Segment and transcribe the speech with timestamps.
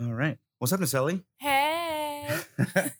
[0.00, 0.38] All right.
[0.58, 1.22] What's up, Naselli?
[1.38, 2.28] Hey.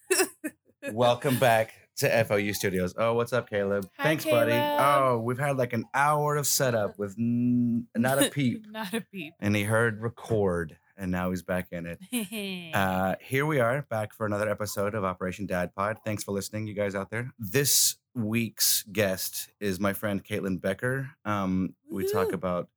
[0.92, 2.94] Welcome back to FOU Studios.
[2.96, 3.88] Oh, what's up, Caleb?
[3.98, 4.52] Hi, Thanks, buddy.
[4.52, 8.66] Oh, we've had like an hour of setup with n- not a peep.
[8.70, 9.34] Not a peep.
[9.40, 12.74] and he heard record, and now he's back in it.
[12.74, 15.98] Uh, here we are back for another episode of Operation Dad Pod.
[16.04, 17.30] Thanks for listening, you guys out there.
[17.38, 21.10] This week's guest is my friend Caitlin Becker.
[21.24, 22.68] Um, we talk about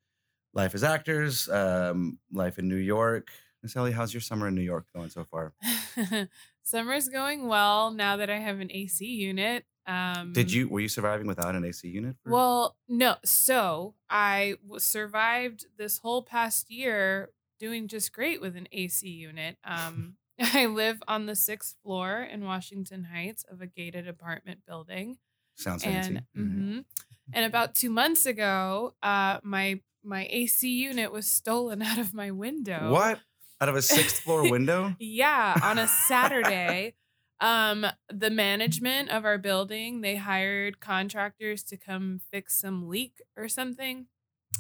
[0.54, 3.30] life as actors, um, life in New York.
[3.64, 5.54] Miss Ellie, how's your summer in New York going so far?
[6.64, 9.66] Summer's going well now that I have an AC unit.
[9.88, 12.16] Um, Did you were you surviving without an AC unit?
[12.24, 13.16] for- Well, no.
[13.26, 19.58] So I w- survived this whole past year doing just great with an AC unit.
[19.66, 25.18] Um, I live on the sixth floor in Washington Heights of a gated apartment building.
[25.56, 26.16] sounds fancy.
[26.16, 26.58] and Mhm.
[26.80, 26.86] mhm.
[27.34, 32.32] and about two months ago, uh, my my AC unit was stolen out of my
[32.32, 32.92] window.
[32.92, 33.20] What?
[33.62, 34.96] Out of a sixth floor window?
[35.00, 36.96] Yeah, on a Saturday.
[37.40, 43.48] um, the management of our building, they hired contractors to come fix some leak or
[43.48, 44.08] something.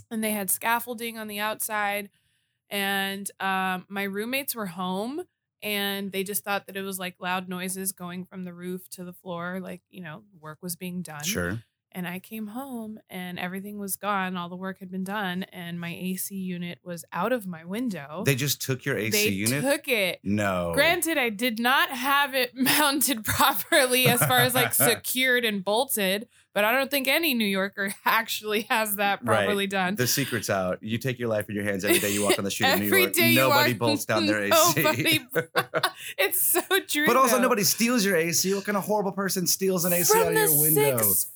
[0.10, 2.10] And they had scaffolding on the outside.
[2.70, 5.24] And um, my roommates were home
[5.64, 9.04] and they just thought that it was like loud noises going from the roof to
[9.04, 11.24] the floor, like, you know, work was being done.
[11.24, 11.60] Sure.
[11.94, 14.38] And I came home and everything was gone.
[14.38, 18.24] All the work had been done, and my AC unit was out of my window.
[18.26, 19.62] They just took your AC They unit?
[19.64, 20.20] took it.
[20.24, 20.72] no.
[20.74, 26.30] Granted, I did not have it mounted properly as far as like secured and bolted,
[26.54, 29.44] but I don't think any New Yorker actually has that Right.
[29.46, 29.96] properly done.
[29.96, 30.82] The secret's out.
[30.82, 32.80] You take your life in your hands every day you walk on the street in
[32.80, 33.16] New York.
[33.18, 35.20] Nobody walk- bolts down their AC.
[36.18, 37.06] It's so true.
[37.06, 37.42] but also, though.
[37.44, 38.54] nobody steals your AC.
[38.54, 40.98] What kind of horrible person steals an AC From out of your window?
[40.98, 41.32] sixth.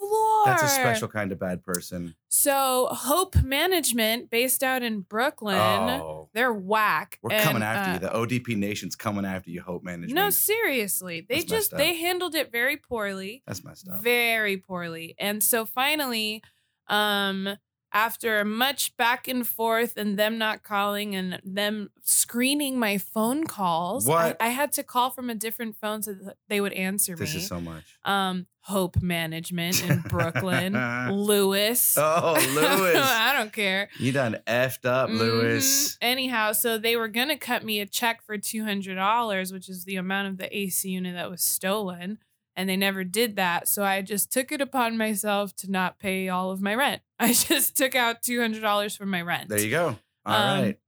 [0.45, 2.15] That's a special kind of bad person.
[2.29, 7.19] So Hope Management, based out in Brooklyn, oh, they're whack.
[7.21, 8.27] we're And, coming after uh, you.
[8.27, 10.13] The ODP Nation's coming after you, Hope Management.
[10.13, 11.25] No, seriously.
[11.27, 13.43] They That's just they handled it very poorly.
[13.47, 14.01] That's messed up.
[14.01, 15.16] Very poorly.
[15.19, 16.41] And so finally,
[16.88, 17.57] um
[17.95, 24.06] after much back and forth and them not calling and them screening my phone calls,
[24.06, 24.35] What?
[24.41, 27.19] I, I had to call from a different phone so that they would answer me.
[27.19, 27.39] This me.
[27.41, 27.97] is so much.
[28.03, 30.73] um, Hope Management in Brooklyn,
[31.11, 31.95] Lewis.
[31.97, 32.97] Oh, Lewis.
[33.01, 33.89] I don't care.
[34.00, 35.94] You done effed up, Lewis.
[35.94, 35.97] Mhm.
[36.01, 39.85] Anyhow, so they were gonna cut me a check for two hundred dollars, which is
[39.85, 42.17] the amount of the AC unit that was stolen,
[42.55, 43.67] and they never did that.
[43.67, 47.01] So I just took it upon myself to not pay all of my rent.
[47.19, 49.49] I just took out two hundred dollars from my rent.
[49.49, 49.97] There you go.
[50.25, 50.79] All Um, right.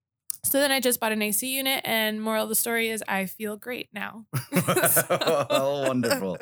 [0.44, 3.26] So then I just bought an AC unit, and moral of the story is I
[3.26, 4.26] feel great now.
[5.50, 6.38] oh, wonderful.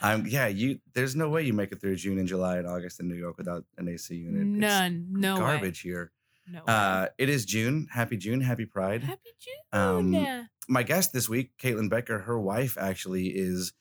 [0.00, 3.00] I'm yeah, you there's no way you make it through June and July and August
[3.00, 4.42] in New York without an AC unit.
[4.42, 5.40] It's None, no way.
[5.40, 6.10] garbage here.
[6.50, 6.60] No.
[6.64, 7.86] Uh it is June.
[7.90, 9.02] Happy June, happy Pride.
[9.04, 9.80] Happy June.
[9.80, 13.72] um, My guest this week, Caitlin Becker, her wife actually is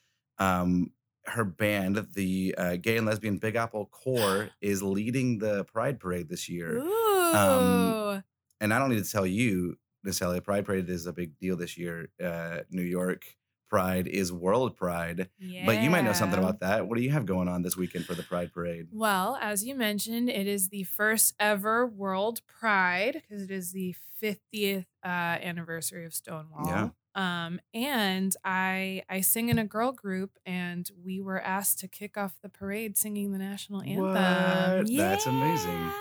[0.41, 0.91] um
[1.27, 6.27] her band, the uh, Gay and Lesbian Big Apple Corps, is leading the Pride Parade
[6.29, 6.79] this year.
[6.79, 7.33] Ooh.
[7.35, 8.23] um,
[8.59, 11.77] And I don't need to tell you, Natalia, Pride Parade is a big deal this
[11.77, 12.09] year.
[12.21, 13.23] Uh, New York
[13.69, 15.29] Pride is World Pride.
[15.65, 16.87] But you might know something about that.
[16.87, 18.87] What do you have going on this weekend for the Pride Parade?
[18.91, 23.95] Well, as you mentioned, it is the first ever World Pride because it is the
[24.21, 26.67] 50th uh, anniversary of Stonewall.
[26.67, 26.89] Yeah.
[27.15, 32.17] Um, and I I sing in a girl group, and we were asked to kick
[32.17, 34.03] off the parade singing the national anthem.
[34.03, 34.87] What?
[34.97, 35.91] That's amazing.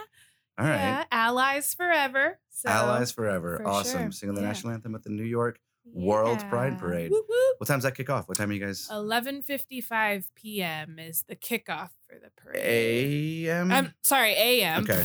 [0.59, 0.77] All right.
[0.77, 2.39] Yeah, allies forever.
[2.51, 3.57] So, Allies Forever.
[3.57, 4.01] for awesome.
[4.03, 4.13] sure.
[4.13, 4.49] Singing the Yeah.
[4.49, 5.59] national anthem at the New York.
[5.93, 7.11] World Pride Parade.
[7.11, 7.57] Whoop, whoop.
[7.59, 8.29] What time's that kick off?
[8.29, 8.89] What time are you guys?
[8.91, 10.99] 11:55 p.m.
[10.99, 13.47] is the kickoff for the parade.
[13.47, 13.71] AM?
[13.71, 14.85] I'm sorry, a.m.
[14.85, 15.03] Okay.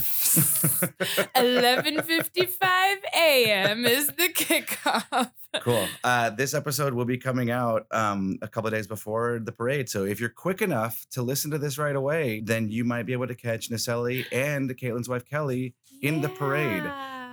[1.35, 3.85] 11:55 a.m.
[3.85, 5.31] is the kickoff.
[5.62, 5.88] cool.
[6.03, 9.90] Uh, this episode will be coming out um, a couple of days before the parade.
[9.90, 13.13] So if you're quick enough to listen to this right away, then you might be
[13.13, 16.84] able to catch Naselli and Caitlin's wife Kelly in the parade.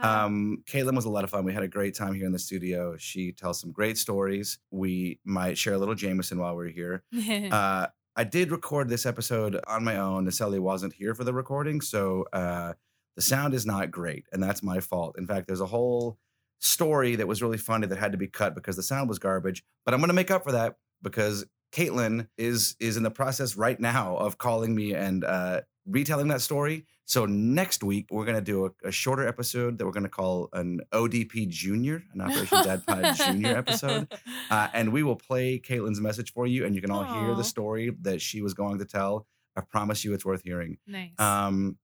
[0.03, 1.45] Um, Caitlin was a lot of fun.
[1.45, 2.97] We had a great time here in the studio.
[2.99, 4.59] She tells some great stories.
[4.71, 7.05] We might share a little Jameson while we're here.
[7.53, 10.27] Uh, I did record this episode on my own.
[10.27, 12.75] Naselli wasn't here for the recording, so uh,
[13.17, 15.17] the sound is not great, and that's my fault.
[15.19, 16.19] In fact, there's a whole
[16.61, 19.63] story that was really funny that had to be cut because the sound was garbage.
[19.85, 23.57] But I'm going to make up for that because Caitlin is is in the process
[23.57, 26.85] right now of calling me and uh, retelling that story.
[27.05, 30.09] So next week we're going to do a, a shorter episode that we're going to
[30.09, 34.13] call an ODP Junior, an Operation Dad Pod Junior episode.
[34.51, 37.45] Uh, and we will play Caitlin's message for you, and you can all hear the
[37.45, 39.27] story that she was going to tell.
[39.57, 40.77] I promise you, it's worth hearing.
[40.87, 41.19] nice.
[41.19, 41.79] Um,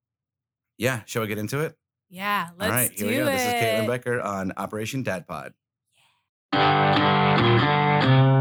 [0.77, 1.77] yeah, shall we get into it?
[2.11, 3.23] yeah, let's all right, here we go.
[3.23, 3.33] it.
[3.33, 5.55] This is Caitlin Becker on Operation Dad Pod.
[6.53, 8.38] Settle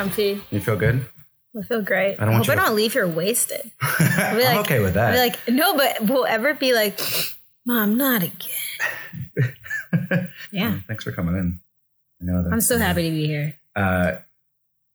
[0.00, 0.42] comfy.
[0.50, 1.06] You feel good?
[1.58, 2.16] I feel great.
[2.20, 3.70] I don't I, want hope I you to- don't leave here wasted.
[3.80, 5.06] I'm be like- okay with that.
[5.08, 7.00] I'll be like, no, but we'll ever be like,
[7.64, 8.38] Mom, not again.
[10.52, 10.70] Yeah.
[10.70, 11.60] Well, Thanks for coming in.
[12.20, 12.52] I know that.
[12.52, 13.56] I'm so happy to be here.
[13.74, 14.12] Uh,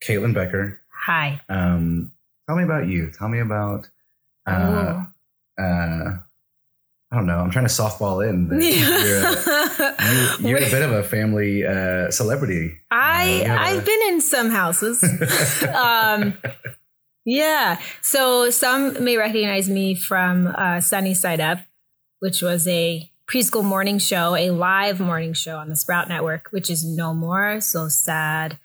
[0.03, 1.41] Caitlin Becker, Hi.
[1.49, 2.11] um,
[2.47, 3.11] tell me about you.
[3.11, 3.89] Tell me about.
[4.45, 5.03] Uh,
[5.59, 5.63] Oh.
[5.63, 6.17] uh,
[7.11, 7.39] I don't know.
[7.39, 8.47] I'm trying to softball in.
[8.47, 12.73] that You're, a, you, you're a bit of a family uh, celebrity.
[12.89, 13.61] I Yeah.
[13.61, 15.03] I've been in some houses.
[15.75, 16.33] um,
[17.25, 17.79] yeah.
[18.01, 21.59] So some may recognize me from uh, Sunny Side Up,
[22.19, 26.69] which was a preschool morning show, a live morning show on the Sprout Network, which
[26.69, 27.59] is no more.
[27.59, 28.57] So sad.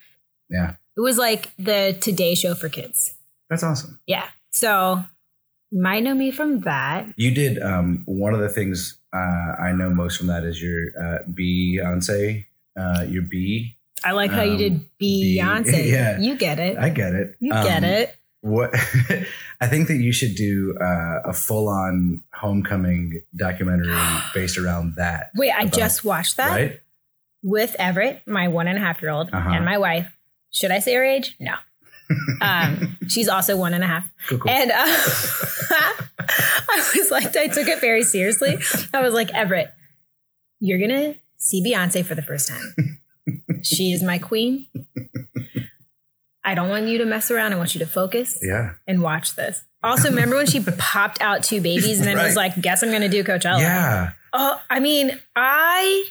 [0.48, 3.14] Yeah, It was like the Today Show for kids.
[3.50, 3.98] that's awesome.
[4.06, 4.28] Yeah.
[4.52, 5.04] So
[5.76, 7.06] might know me from that.
[7.16, 9.18] You did um, one of the things uh,
[9.60, 12.44] I know most from that is your uh, Beyonce,
[12.78, 13.76] uh, your B.
[14.04, 15.86] I like how you Um, did Be- Beyonce.
[15.90, 16.18] yeah.
[16.18, 16.76] You get it.
[16.78, 17.34] I get it.
[17.40, 18.16] you get Um, it.
[18.42, 18.70] What
[19.60, 23.96] I think that you should do uh, a full-on homecoming documentary
[24.34, 25.30] based around that.
[25.34, 26.80] Wait, I about- just watched that Right?
[27.42, 29.50] with Everett, my one and a half year old, Uh-huh.
[29.50, 30.12] and my wife.
[30.52, 31.34] Should I say her age?
[31.40, 31.54] No.
[32.40, 34.08] Um, she's also one and a half.
[34.28, 34.50] Cool, cool.
[34.50, 38.58] And uh, I was like, I took it very seriously.
[38.92, 39.72] I was like, Everett,
[40.60, 43.00] you're going to see Beyonce for the first time.
[43.62, 44.66] She is my queen.
[46.44, 47.52] I don't want you to mess around.
[47.52, 48.74] I want you to focus yeah.
[48.86, 49.64] and watch this.
[49.82, 53.02] Also, remember when she popped out two babies and then was like, guess I'm going
[53.02, 53.60] to do Coachella?
[53.60, 54.12] Yeah.
[54.32, 56.08] Oh, I mean, I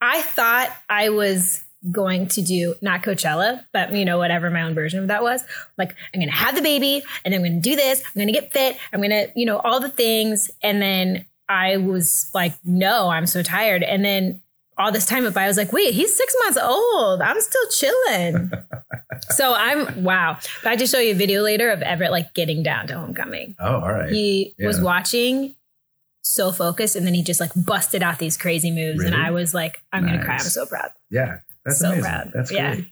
[0.00, 4.74] I thought I was going to do not Coachella, but you know, whatever my own
[4.74, 5.42] version of that was.
[5.78, 8.52] Like, I'm gonna have the baby and then I'm gonna do this, I'm gonna get
[8.52, 10.50] fit, I'm gonna, you know, all the things.
[10.62, 13.82] And then I was like, no, I'm so tired.
[13.82, 14.42] And then
[14.78, 17.20] all this time went by, I was like, wait, he's six months old.
[17.22, 18.50] I'm still chilling.
[19.30, 20.38] so I'm wow.
[20.62, 23.56] But I to show you a video later of Everett like getting down to homecoming
[23.58, 24.10] Oh, all right.
[24.10, 25.54] he was watching
[26.22, 29.54] so focused and then he just like busted out these crazy moves and i was
[29.54, 31.38] like i'm gonna cry i'm so proud yeah.
[31.64, 32.02] That's so amazing.
[32.04, 32.30] proud.
[32.34, 32.74] That's Yeah.
[32.74, 32.86] great.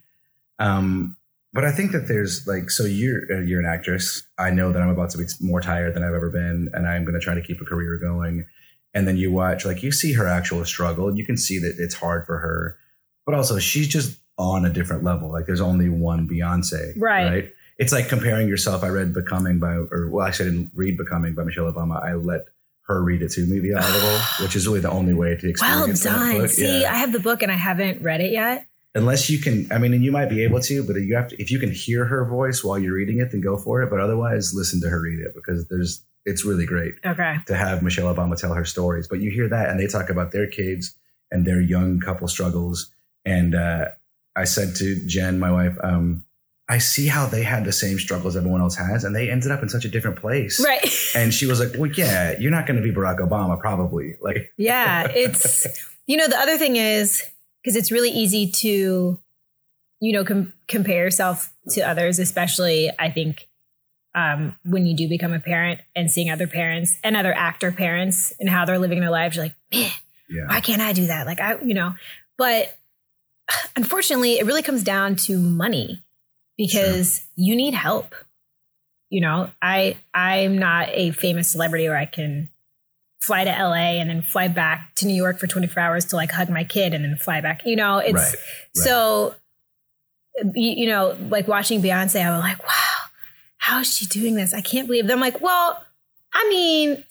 [0.58, 1.16] Um,
[1.52, 4.22] but I think that there's like, so you're uh, you're an actress.
[4.38, 7.04] I know that I'm about to be more tired than I've ever been, and I'm
[7.04, 8.44] going to try to keep a career going.
[8.94, 11.14] And then you watch, like, you see her actual struggle.
[11.16, 12.76] You can see that it's hard for her,
[13.26, 15.30] but also she's just on a different level.
[15.30, 17.28] Like, there's only one Beyonce, Right.
[17.30, 17.52] Right.
[17.78, 18.82] It's like comparing yourself.
[18.82, 22.02] I read Becoming by, or well, actually, I didn't read Becoming by Michelle Obama.
[22.02, 22.46] I let
[22.88, 25.50] her read it to me via Audible, which is really the only way to well
[25.50, 26.40] experience that done.
[26.40, 26.50] book.
[26.50, 26.92] see Yeah.
[26.92, 28.66] I have the book and i haven't read it yet.
[28.94, 31.40] Unless you can i mean and you might be able to but you have to
[31.40, 33.90] if you can hear her voice while you're reading it then go for it.
[33.90, 37.36] But otherwise listen to her read it because there's it's really great okay.
[37.46, 39.06] to have michelle obama tell her stories.
[39.06, 40.94] But you hear that and they talk about their kids
[41.30, 42.90] and their young couple struggles.
[43.24, 43.88] And uh,
[44.34, 46.24] i said to jen my wife um,
[46.68, 49.62] i see how they had the same struggles everyone else has and they ended up
[49.62, 50.62] in such a different place.
[50.64, 50.86] Right.
[51.14, 54.16] And she was like well yeah you're not going to be barack obama probably.
[54.20, 55.66] Like yeah it's
[56.06, 57.22] you know the other thing is
[57.62, 59.18] because it's really easy to
[60.00, 63.48] you know com- compare yourself to others especially i think
[64.14, 68.32] um, when you do become a parent and seeing other parents and other actor parents
[68.40, 69.90] and how they're living their lives you're like man
[70.28, 70.46] yeah.
[70.46, 71.26] why can't I do that?
[71.26, 71.94] Like I, you know,
[72.36, 72.76] but
[73.76, 76.02] unfortunately, it really comes down to money
[76.58, 78.14] because you need help.
[79.08, 82.50] You know, I I'm not a famous celebrity where I can
[83.20, 86.30] fly to LA and then fly back to New York for 24 hours to like
[86.30, 87.62] hug my kid and then fly back.
[87.64, 88.34] You know, it's right
[88.74, 89.34] so
[90.54, 92.94] you, you know, like watching Beyonce, I was like, wow,
[93.58, 94.54] how is she doing this?
[94.54, 95.04] I can't believe.
[95.04, 95.12] It.
[95.12, 95.82] I'm like, well,
[96.32, 97.02] I mean,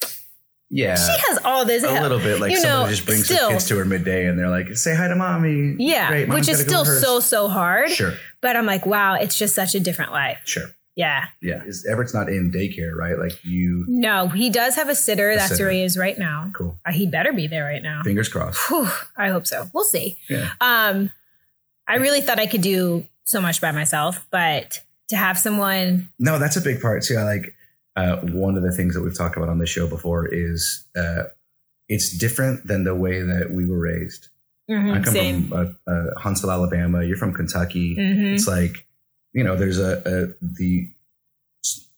[0.70, 2.02] yeah she has all this a help.
[2.04, 4.38] little bit like you somebody know, just brings still- their kids to her midday and
[4.38, 5.76] they're like, say hi to mommy.
[5.80, 7.90] Yeah, Great, which is still so so hard.
[7.90, 10.40] Sure, But I'm like, wow, it's just such a different life.
[10.46, 10.66] sure.
[10.96, 11.26] Yeah.
[11.44, 11.62] Yeah.
[11.64, 13.20] Is Everett's not in daycare, right?
[13.20, 15.30] Like you No, he does have a sitter.
[15.30, 15.66] A That's sitter.
[15.66, 16.50] where he is right now.
[16.56, 16.80] cool.
[16.84, 18.02] Uh, he better be there right now.
[18.04, 18.58] Fingers crossed.
[18.68, 19.70] Whew, I hope so.
[19.76, 20.18] We'll see.
[20.28, 20.50] Yeah.
[20.60, 21.12] Um,
[21.88, 26.40] I really thought I could do so much by myself, but to have someone, No,
[26.40, 27.16] that's a big part too.
[27.18, 27.54] I like
[27.98, 31.24] uh, one of the things that we've talked about on this show before is uh,
[31.90, 34.30] it's different than the way that we were raised.
[34.70, 35.48] Mhm, I come same.
[35.48, 37.04] from uh, Huntsville, Alabama.
[37.04, 37.96] You're from Kentucky.
[37.96, 38.34] Mhm.
[38.36, 38.86] It's like,
[39.34, 40.90] you know, there's a, a the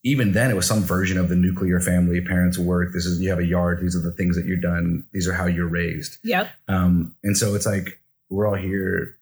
[0.02, 2.20] even then it was some version of the nuclear family.
[2.22, 2.92] Parents work.
[2.94, 3.80] This is you have a yard.
[3.82, 5.04] These are the things that you're done.
[5.12, 6.16] These are how you're raised.
[6.22, 6.48] Yep.
[6.68, 9.18] Um, and so it's like we're all here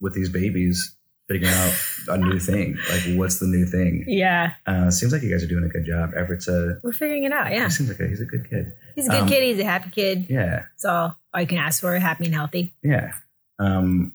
[0.00, 0.95] with these babies
[1.28, 1.74] figuring out
[2.08, 2.76] a new thing.
[2.90, 4.04] Like, what's the new thing?
[4.06, 4.52] Yeah.
[4.66, 6.10] Uh, seems like you guys are doing a good job.
[6.16, 7.50] Everett's a, We're figuring it out.
[7.52, 7.64] Yeah.
[7.64, 8.72] he seems like a, he's a good kid.
[8.94, 9.42] He's a good Um, kid.
[9.42, 10.26] He's a happy kid.
[10.30, 10.60] Yeah.
[10.72, 11.98] That's all, all you can ask for.
[11.98, 12.74] Happy and healthy.
[12.82, 13.12] Yeah.
[13.58, 14.12] Um,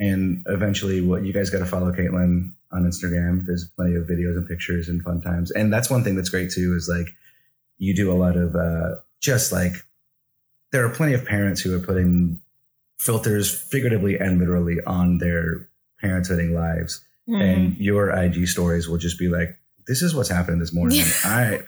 [0.00, 3.46] and eventually, what you guys got to follow Caitlin on Instagram.
[3.46, 5.50] There's plenty of videos and pictures and fun times.
[5.50, 7.08] And that's one thing that's great too is like
[7.78, 9.72] you do a lot of uh, just like
[10.72, 12.40] there are plenty of parents who are putting
[12.98, 15.67] filters figuratively and literally on their
[16.02, 17.04] parenthooding lives.
[17.28, 17.40] Mm-hmm.
[17.42, 21.02] And your IG stories will just be like, this is what's happening this morning.
[21.24, 21.60] I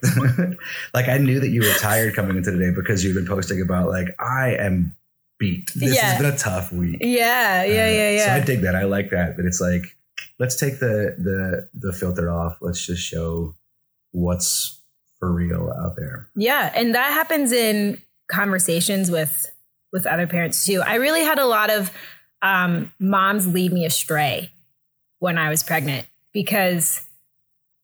[0.94, 3.88] like I knew that you were tired coming into today because you've been posting about
[3.88, 4.94] like I am
[5.38, 5.70] beat.
[5.74, 6.02] This Yeah.
[6.12, 6.98] has been a tough week.
[7.00, 7.62] yeah.
[7.64, 7.84] Yeah.
[7.84, 8.24] Uh, Yeah.
[8.26, 8.44] So I Yeah.
[8.44, 8.74] dig that.
[8.74, 9.36] I like that.
[9.36, 9.96] That it's like,
[10.38, 12.58] let's take the the the filter off.
[12.60, 13.54] Let's just show
[14.12, 14.80] what's
[15.18, 16.28] for real out there.
[16.34, 19.50] Yeah, and that happens in conversations with
[19.92, 20.82] with other parents too.
[20.82, 21.90] I really had a lot of
[22.42, 24.52] um, moms lead me astray
[25.18, 27.06] when I was pregnant because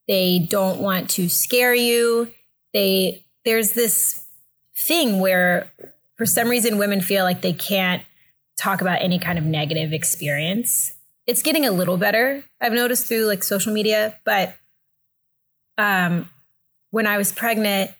[0.08, 2.28] they don't want to scare you.
[2.72, 4.25] They there's this
[4.76, 5.70] thing where
[6.16, 8.02] for some reason women feel like they can't
[8.58, 10.92] talk about any kind of negative experience.
[11.26, 12.44] It's getting a little better.
[12.60, 14.56] I've noticed through like social media, but
[15.78, 16.28] um
[16.90, 17.90] when I was pregnant,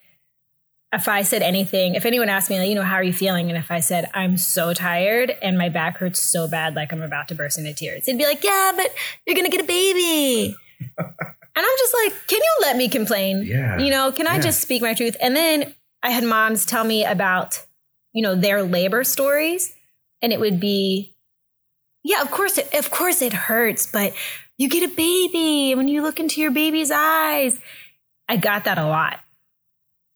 [0.97, 3.49] if I said anything, if anyone asked me, like, you know, how are you feeling?
[3.49, 7.03] And if I said, I'm so tired and my back hurts so bad, like I'm
[7.03, 8.93] about to burst into tears, they'd be like, yeah, but
[9.27, 10.57] you're going to get a baby.
[10.99, 11.07] and
[11.57, 13.45] I'm just like, can you let me complain?
[13.45, 13.79] Yeah.
[13.79, 14.41] You know, can I Yeah.
[14.43, 15.17] just speak my truth?
[15.21, 17.65] And then I had moms tell me about,
[18.13, 19.73] you know, their labor stories.
[20.23, 21.15] And it would be,
[22.03, 24.13] yeah, of course, it, of course it hurts, but
[24.59, 27.59] you get a baby and when you look into your baby's eyes.
[28.29, 29.21] I got that a lot.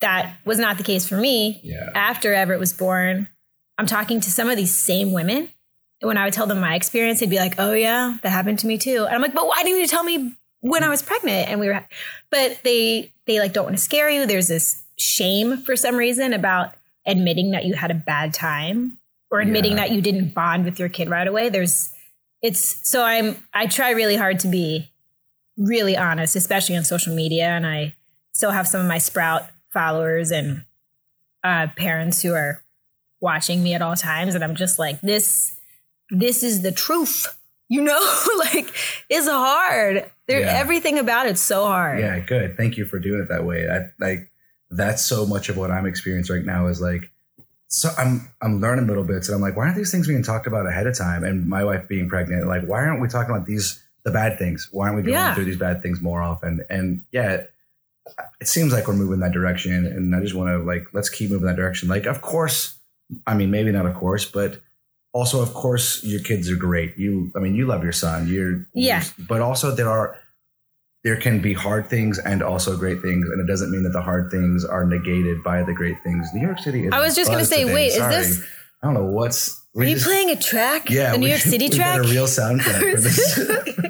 [0.01, 1.61] That was not the case for me.
[1.63, 1.91] Yeah.
[1.95, 3.29] After Everett was born,
[3.79, 5.51] I'm talking to some of these same women.
[6.01, 8.59] And when I would tell them my experience, they'd be like, oh, yeah, that happened
[8.61, 9.05] to me too.
[9.05, 11.49] And I'm like, but why didn't you tell me when I was pregnant?
[11.51, 11.85] And we were,
[12.31, 14.27] but they, they like don't want to scare you.
[14.27, 16.75] There's this shame for some reason about
[17.07, 18.99] admitting that you had a bad time
[19.31, 19.79] or admitting Yeah.
[19.87, 21.51] that you didn't bond with your kid right away.
[21.51, 21.93] There's,
[22.43, 24.91] it's, so I'm, I try really hard to be
[25.59, 27.45] really honest, especially on social media.
[27.49, 27.95] And I
[28.33, 29.43] still have some of my Sprout
[29.73, 30.65] followers and
[31.45, 32.63] uh, parents who are
[33.21, 34.35] watching me at all times.
[34.35, 35.59] And I'm just like, this,
[36.11, 37.27] this is the truth.
[37.69, 38.01] You know,
[38.39, 38.69] like
[39.09, 40.11] it's hard.
[40.27, 40.59] There, Yeah.
[40.59, 42.01] everything about it's so hard.
[42.01, 42.57] Yeah, good.
[42.57, 43.69] Thank you for doing it that way.
[43.69, 44.29] I like
[44.71, 47.11] that's so much of what I'm experiencing right now is like
[47.69, 50.49] so I'm I'm learning little bits and I'm like, why aren't these things being talked
[50.49, 51.23] about ahead of time?
[51.23, 54.69] And my wife being pregnant, like, why aren't we talking about these the bad things?
[54.73, 55.35] Why aren't we going Yeah.
[55.37, 56.65] through these bad things more often?
[56.69, 57.43] And yeah,
[58.41, 59.87] it seems like we're moving that direction.
[59.87, 61.89] And I just want to like let's keep moving that direction.
[61.89, 62.79] Like, of course,
[63.27, 64.61] I mean, maybe not of course, but
[65.13, 66.97] also of course your kids are great.
[66.97, 68.29] You I mean, you love your son.
[68.29, 69.03] You're Yeah.
[69.03, 70.17] you're- but also there are
[71.03, 74.03] there can be hard things and also great things, and it doesn't mean that the
[74.03, 76.29] hard things are negated by the great things.
[76.35, 76.93] New York City is.
[76.93, 77.75] I was just gonna say, today.
[77.75, 78.43] wait, is this-
[78.83, 79.59] I don't know what's.
[79.77, 80.91] Are you playing a track?
[80.91, 82.05] Yeah, the New York City we got track.
[82.05, 83.39] a real soundtrack for this.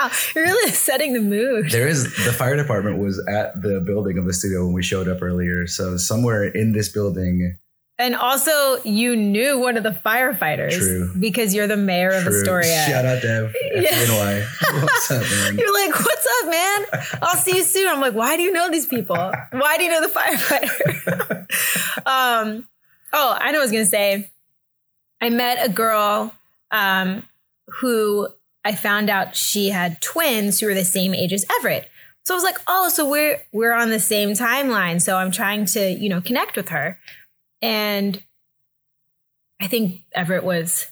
[0.00, 1.70] wow, you're really setting the mood.
[1.70, 5.08] there is the fire department was at the building of the studio when we showed
[5.08, 5.66] up earlier.
[5.66, 7.56] So somewhere in this building,
[7.98, 11.12] And also, you knew one of the firefighters True.
[11.18, 12.38] because you're the mayor of True.
[12.40, 12.84] Astoria.
[12.88, 13.90] Shout out Dev, Yeah.
[13.90, 14.82] FNY.
[14.82, 15.58] What's up, man?
[15.58, 16.86] You're like, what's up, man?
[17.22, 17.88] I'll see you soon.
[17.88, 19.16] I'm like, why do you know these people?
[19.50, 21.46] Why do you know the firefighter?
[22.06, 22.66] um,
[23.12, 24.30] oh, I know what I was gonna say.
[25.20, 26.32] I met a girl
[26.70, 27.24] um,
[27.66, 28.28] who
[28.64, 31.88] I found out she had twins who were the same age as Everett.
[32.24, 35.00] So I was like, oh, so we're we're on the same timeline.
[35.00, 36.98] So I'm trying to, you know, connect with her.
[37.62, 38.22] And
[39.60, 40.90] I think Everett was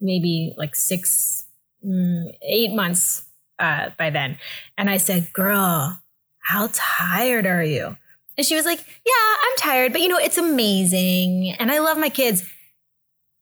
[0.00, 1.46] maybe like six,
[1.84, 3.24] mm, eight months
[3.58, 4.38] uh, by then.
[4.76, 6.00] And I said, Girl,
[6.40, 7.96] how tired are you?
[8.36, 11.54] And she was like, Yeah, I'm tired, but you know, it's amazing.
[11.58, 12.48] And I love my kids.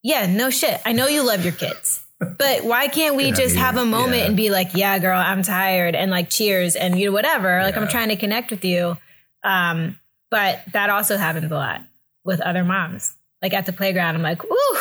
[0.03, 0.81] Yeah, no shit.
[0.85, 2.06] I know you love your kids.
[2.19, 3.61] But why can't we Good just you.
[3.61, 4.27] have a moment Yeah.
[4.27, 7.63] and be like, yeah, girl, I'm tired and like cheers and you know, whatever.
[7.63, 8.97] Like I'm trying to connect with you.
[9.45, 9.99] Um,
[10.31, 11.83] but that also happens a lot
[12.25, 13.15] with other moms.
[13.43, 14.79] Like at the playground, I'm like, woo,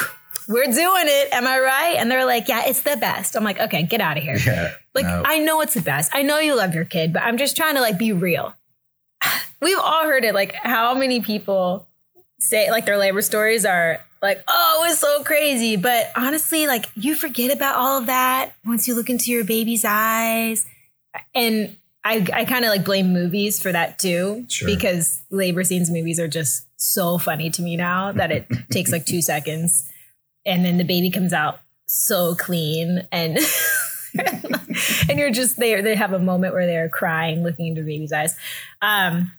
[0.47, 1.33] we're doing it.
[1.33, 1.95] Am I right?
[1.97, 3.35] And they're like, yeah, it's the best.
[3.35, 4.37] I'm like, okay, get out of here.
[4.37, 4.71] Yeah.
[4.93, 5.23] Like, no.
[5.25, 6.11] I know it's the best.
[6.15, 8.55] I know you love your kid, but I'm just trying to like be real.
[9.61, 10.33] We've all heard it.
[10.33, 11.87] Like, how many people
[12.39, 15.75] say like their labor stories are like, oh, it was so crazy.
[15.77, 19.85] But honestly, like you forget about all of that once you look into your baby's
[19.85, 20.65] eyes.
[21.33, 24.67] And I, I kind of like blame movies for that too, Sure.
[24.67, 29.05] because labor scenes movies are just so funny to me now that it takes like
[29.05, 29.89] two seconds
[30.45, 33.39] and then the baby comes out so clean and
[35.09, 38.35] and you're just there they have a moment where they're crying looking into baby's eyes
[38.81, 39.31] um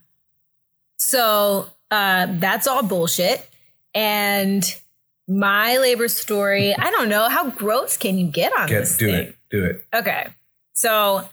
[0.97, 3.49] so uh that's all bullshit
[3.96, 4.80] and
[5.28, 9.06] my labor story i don't know how gross can you get on Get, this do
[9.06, 9.14] thing?
[9.28, 9.36] it.
[9.50, 9.84] Do it.
[9.94, 10.28] okay
[10.74, 11.28] so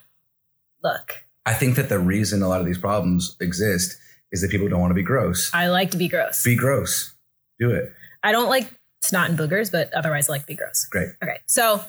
[0.83, 3.97] look I think that the reason a lot of these problems exist
[4.31, 5.51] is that people don't want to be gross.
[5.53, 7.13] i like to be gross Be gross.
[7.59, 7.91] Do it.
[8.23, 8.67] i don't like
[9.01, 11.09] snot and boogers but otherwise i like to be gross Great.
[11.21, 11.39] Okay.
[11.45, 11.83] So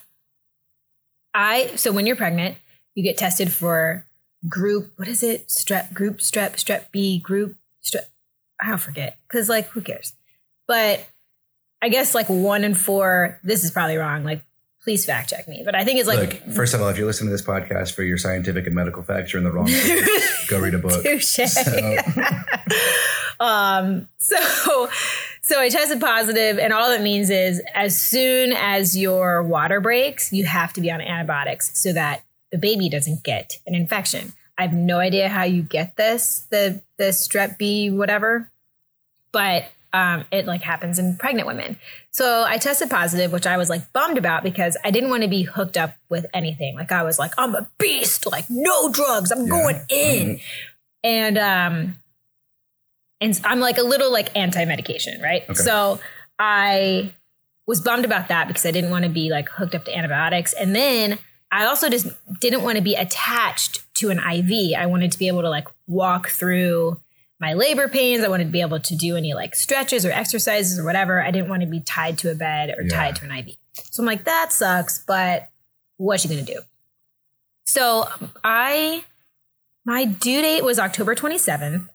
[1.33, 2.57] I so when you're pregnant,
[2.95, 4.07] you get tested for
[4.49, 5.49] group what is it?
[5.49, 8.07] Strep group strep strep B group strep
[8.61, 10.15] I don't forget cuz like who cares.
[10.67, 11.05] But
[11.83, 14.43] I guess like 1 in 4 this is probably wrong like
[14.85, 15.63] please fact check me.
[15.65, 17.95] But I think it's like Look, first of all, if you listen to this podcast
[17.95, 20.47] for your scientific and medical facts, you're in the wrong place.
[20.49, 21.03] Go read a book.
[21.03, 21.25] Touche.
[21.47, 21.87] So-
[23.41, 24.89] um, so,
[25.43, 30.33] so I tested positive, and all that means is as soon as your water breaks,
[30.33, 34.35] you have to be on antibiotics so that the baby doesn't get an infection.
[34.59, 38.51] I have no idea how you get this, the the strep B, whatever,
[39.33, 41.79] but um, it like happens in pregnant women.
[42.11, 45.29] So I tested positive, which I was like bummed about because I didn't want to
[45.29, 46.75] be hooked up with anything.
[46.75, 49.51] Like I was like, I'm a beast, like no drugs, I'm Yeah.
[49.51, 50.41] going in.
[51.05, 51.97] And um
[53.21, 55.45] and I'm like a little like anti-medication, right?
[55.45, 55.55] Okay.
[55.55, 56.01] So
[56.41, 57.15] I
[57.67, 60.53] was bummed about that because I didn't want to be like hooked up to antibiotics.
[60.55, 61.19] And then
[61.53, 62.09] I also just
[62.41, 64.77] didn't want to be attached to an IV.
[64.77, 67.01] I wanted to be able to like walk through
[67.45, 68.25] my labor pains.
[68.25, 71.21] I wanted to be able to do any like stretches or exercises or whatever.
[71.23, 72.97] I didn't want to be tied to a bed or Yeah.
[72.97, 73.57] tied to an IV.
[73.91, 75.51] So I'm like, that sucks, but
[75.99, 76.61] what's she gonna do?
[77.67, 78.09] So
[78.43, 79.05] I
[79.85, 81.89] my due date was October 27th.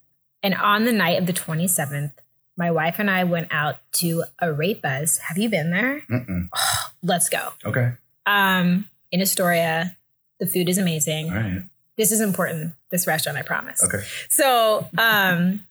[0.43, 2.13] And on the night of the 27th,
[2.55, 5.19] my wife and I went out to Arepas.
[5.21, 6.01] Have you been there?
[6.09, 6.49] Mm-mm.
[7.03, 7.53] Let's go.
[7.65, 7.93] Okay.
[8.27, 9.97] Um, in Astoria,
[10.39, 11.29] the food is amazing.
[11.31, 11.63] Right.
[11.97, 12.73] This is important.
[12.91, 13.83] This restaurant, I promise.
[13.83, 14.03] Okay.
[14.29, 15.65] So um,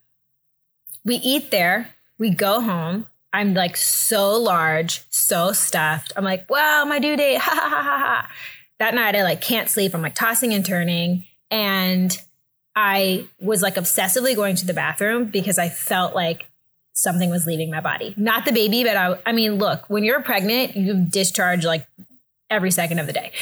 [1.04, 1.90] we eat there.
[2.18, 3.06] We go home.
[3.32, 6.12] I'm like so large, so stuffed.
[6.16, 7.38] I'm like, wow, my due date.
[7.40, 8.30] Ha ha ha ha ha.
[8.78, 9.94] That night I like can't sleep.
[9.94, 11.24] I'm like tossing and turning.
[11.50, 12.16] And
[12.76, 16.48] I was like obsessively going to the bathroom because I felt like
[16.92, 18.14] something was leaving my body.
[18.16, 21.86] Not the baby, but I I mean, look, when you're pregnant, you discharge like
[22.50, 23.32] every second of the day.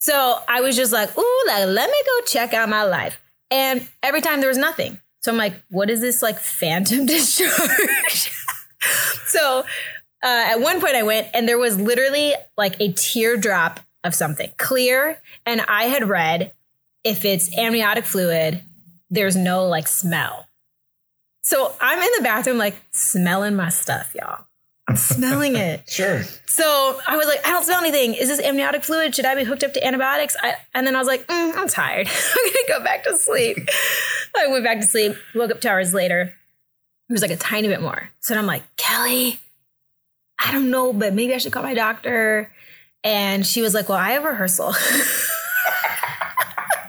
[0.00, 3.20] So I was just like, ooh, like, let me go check out my life.
[3.50, 4.98] And every time there was nothing.
[5.20, 8.32] So I'm like, what is this like phantom discharge?
[9.26, 9.60] so
[10.22, 14.50] uh, at one point I went and there was literally like a teardrop of something
[14.56, 15.20] clear.
[15.44, 16.52] And I had read
[17.04, 18.62] if it's amniotic fluid,
[19.10, 20.46] there's no like smell.
[21.42, 24.44] So I'm in the bathroom, like smelling my stuff, y'all.
[24.96, 25.82] Smelling it.
[25.90, 26.22] Sure.
[26.46, 28.14] So I was like, I don't smell anything.
[28.14, 29.14] Is this amniotic fluid?
[29.14, 30.36] Should I be hooked up to antibiotics?
[30.42, 32.06] I, and then I was like, mm, I'm tired.
[32.36, 33.56] I'm gonna go back to sleep.
[34.36, 35.16] I went back to sleep.
[35.34, 36.34] Woke up two hours later.
[37.08, 38.10] It was like a tiny bit more.
[38.20, 39.40] So then I'm like, Kelly,
[40.38, 42.52] I don't know, but maybe I should call my doctor.
[43.02, 44.68] And she was like, Well, I have rehearsal.
[44.70, 44.74] it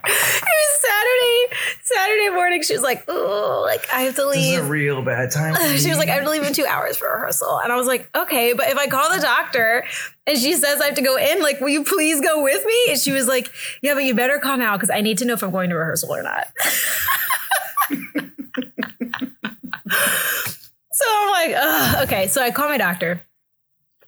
[0.05, 2.61] was Saturday, Saturday morning.
[2.63, 5.55] She was like, Oh, like I have to This leave is a real bad time.
[5.77, 7.59] she was like, I have to leave in two hours for rehearsal.
[7.59, 9.83] And I was like, okay, but if I call the doctor
[10.27, 12.85] and she says I have to go in, like, will you please go with me?
[12.89, 15.33] And she was like, yeah, but you better call now because I need to know
[15.33, 16.47] if I'm going to rehearsal or not.
[20.91, 22.03] so I'm like, Ugh.
[22.07, 22.27] okay.
[22.27, 23.21] So I call my doctor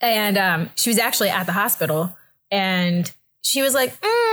[0.01, 2.15] and um, she was actually at the hospital
[2.51, 3.11] and
[3.43, 4.32] she was like, mm,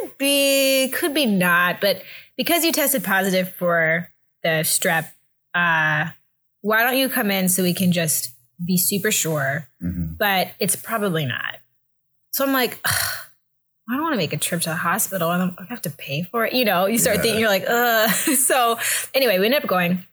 [0.00, 1.80] could be, could be not.
[1.80, 2.02] But
[2.36, 4.08] because you tested positive for
[4.42, 5.10] the strep,
[5.54, 6.10] uh,
[6.62, 8.32] why don't you come in so we can just
[8.64, 9.68] be super sure?
[9.82, 10.16] Mhm.
[10.18, 11.56] But it's probably not.
[12.32, 15.64] So I'm like, I don't want to make a trip to the hospital and I
[15.68, 16.54] have to pay for it.
[16.54, 17.22] You know, you start Yeah.
[17.22, 18.10] thinking, you're like, ugh.
[18.36, 18.78] So
[19.14, 20.04] anyway, we ended up going.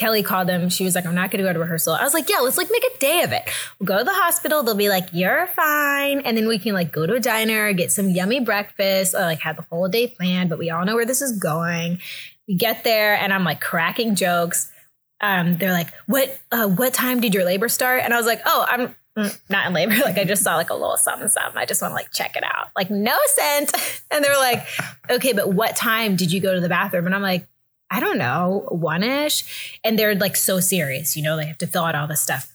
[0.00, 0.70] Kelly called them.
[0.70, 1.92] She was like, I'm not going to go to rehearsal.
[1.92, 3.42] I was like, yeah, let's like make a day of it.
[3.78, 4.62] We'll go to the hospital.
[4.62, 6.20] They'll be like, you're fine.
[6.20, 9.40] And then we can like go to a diner, get some yummy breakfast, or like
[9.40, 12.00] have the whole day planned, but we all know where this is going.
[12.48, 14.72] We get there and I'm like cracking jokes.
[15.20, 18.02] Um, they're like, what, uh, what time did your labor start?
[18.02, 19.96] And I was like, oh, I'm mm, not in labor.
[20.02, 21.58] Like I just saw like a little something, something.
[21.58, 22.70] I just want to like check it out.
[22.74, 23.72] Like no scent.
[24.12, 24.66] And they're like,
[25.08, 27.06] okay, but what time did you go to the bathroom?
[27.06, 27.46] And I'm like,
[27.90, 29.78] I don't know, one ish.
[29.82, 32.54] And they're like so serious, you know, they have to fill out all this stuff.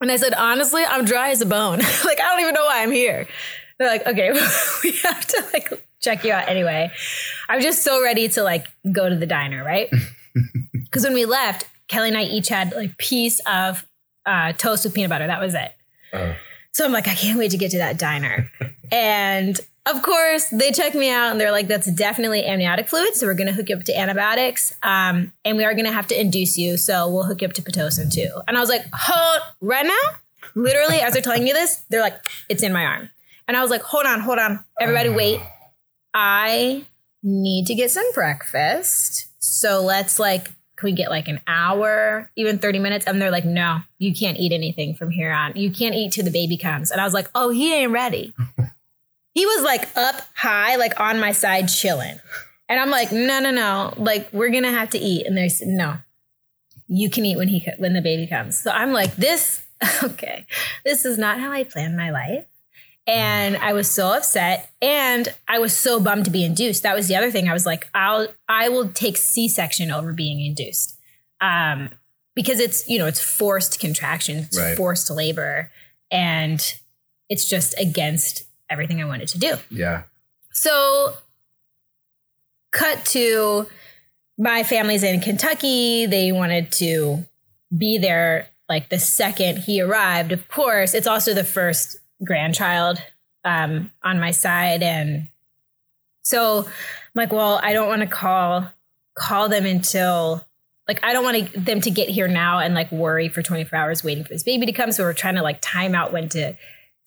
[0.00, 1.78] And I said, honestly, I'm dry as a bone.
[2.04, 3.26] like, I don't even know why I'm here.
[3.78, 4.32] They're like, okay,
[4.82, 6.90] we have to like check you out anyway.
[7.48, 9.90] I'm just so ready to like go to the diner, right?
[10.72, 13.86] Because when we left, Kelly and I each had like piece of
[14.24, 15.26] uh, toast with peanut butter.
[15.26, 15.72] That was it.
[16.14, 16.34] Oh.
[16.72, 18.50] So I'm like, I can't wait to get to that diner.
[18.90, 23.14] and of course, they check me out and they're like, that's definitely amniotic fluid.
[23.14, 24.74] So we're going to hook you up to antibiotics.
[24.82, 26.76] Um, and we are going to have to induce you.
[26.76, 28.28] So we'll hook you up to Pitocin too.
[28.46, 30.16] And I was like, hold, right now?
[30.54, 32.16] Literally, as they're telling me this, they're like,
[32.48, 33.10] it's in my arm.
[33.46, 34.64] And I was like, hold on, hold on.
[34.80, 35.40] Everybody wait.
[36.14, 36.84] I
[37.22, 39.28] need to get some breakfast.
[39.42, 43.06] So let's like, can we get like an hour, even 30 minutes?
[43.06, 45.56] And they're like, no, you can't eat anything from here on.
[45.56, 46.90] You can't eat till the baby comes.
[46.90, 48.32] And I was like, oh, he ain't ready.
[49.34, 52.18] He was like up high, like on my side, chilling.
[52.68, 53.94] And I'm like, no, no, no.
[53.96, 55.26] Like, we're going to have to eat.
[55.26, 55.96] And there's no,
[56.86, 58.58] you can eat when he, when the baby comes.
[58.58, 59.64] So I'm like, this,
[60.02, 60.44] okay,
[60.84, 62.44] this is not how I planned my life.
[63.06, 66.82] And I was so upset and I was so bummed to be induced.
[66.82, 67.48] That was the other thing.
[67.48, 70.98] I was like, I'll I will take C-section over being induced.
[71.40, 71.88] Um,
[72.34, 74.76] because it's, you know, it's forced contraction, it's Right.
[74.76, 75.72] forced labor,
[76.10, 76.60] and
[77.30, 79.54] it's just against everything I wanted to do.
[79.70, 80.02] Yeah.
[80.52, 81.14] So,
[82.72, 83.66] cut to
[84.36, 86.06] my family's in Kentucky.
[86.06, 87.24] They wanted to
[87.76, 90.32] be there like the second he arrived.
[90.32, 93.02] Of course, it's also the first grandchild
[93.44, 95.28] um, on my side, and
[96.22, 96.66] so I'm
[97.14, 98.70] like, well, I don't want to call
[99.18, 100.44] call them until
[100.86, 103.78] like I don't want to, them to get here now and like worry for 24
[103.78, 104.90] hours waiting for this baby to come.
[104.90, 106.56] So we're trying to like time out when to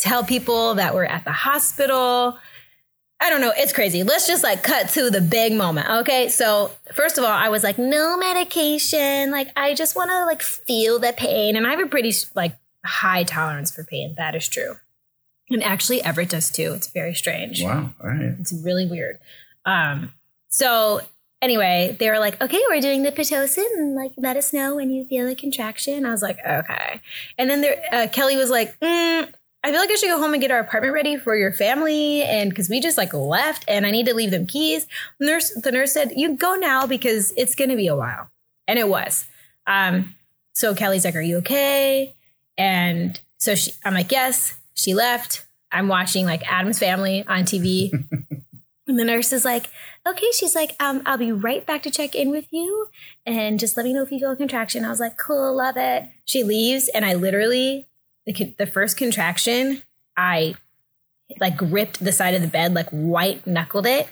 [0.02, 2.38] tell people that we're at the hospital.
[3.22, 3.54] I don't know.
[3.56, 4.02] It's crazy.
[4.04, 5.88] Let's just like cut to the big moment.
[5.90, 6.28] Okay.
[6.28, 9.30] So, first of all, I was like, no medication.
[9.30, 11.56] Like, I just want to like feel the pain.
[11.56, 14.16] And I have a pretty like high tolerance for pain.
[14.18, 14.78] That is true.
[15.52, 16.74] And actually, Everett does too.
[16.74, 17.62] It's very strange.
[17.62, 17.92] Wow.
[18.02, 18.36] All right.
[18.40, 19.20] It's really weird.
[19.66, 20.14] Um,
[20.50, 21.02] so
[21.42, 24.90] anyway, they were like, okay, we're doing the Pitocin and like let us know when
[24.90, 26.06] you feel a contraction.
[26.06, 27.02] I was like, okay.
[27.38, 29.32] And then there, uh, Kelly was like, mm,
[29.64, 32.24] I feel like I should go home and get our apartment ready for your family.
[32.24, 34.88] And because we just like left and I need to leave them keys.
[35.20, 38.30] The nurse, the nurse said, you go now because it's going to be a while.
[38.68, 39.26] And it was.
[39.68, 40.16] Um,
[40.54, 42.16] so Kelly's like, are you okay?
[42.58, 44.58] And so she, I'm like, yes.
[44.74, 45.46] She left.
[45.72, 47.92] I'm watching like Addams Family on TV.
[48.88, 49.70] and the nurse is like,
[50.08, 50.32] okay.
[50.32, 52.88] She's like, um, I'll be right back to check in with you.
[53.28, 54.86] And just let me know if you feel a contraction.
[54.86, 56.10] I was like, cool, love it.
[56.26, 56.88] She leaves.
[56.88, 57.88] And I literally,
[58.26, 59.82] the, the first contraction,
[60.16, 60.56] I
[61.40, 64.08] like gripped the side of the bed, like white knuckled it,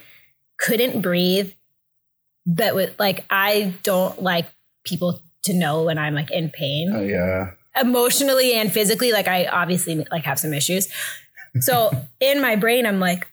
[0.58, 1.52] couldn't breathe.
[2.46, 4.46] But with like, I don't like
[4.84, 6.92] people to know when I'm like in pain.
[6.94, 7.50] Oh yeah.
[7.80, 10.88] emotionally and physically like i obviously like have some issues.
[11.60, 13.28] So in my brain i'm like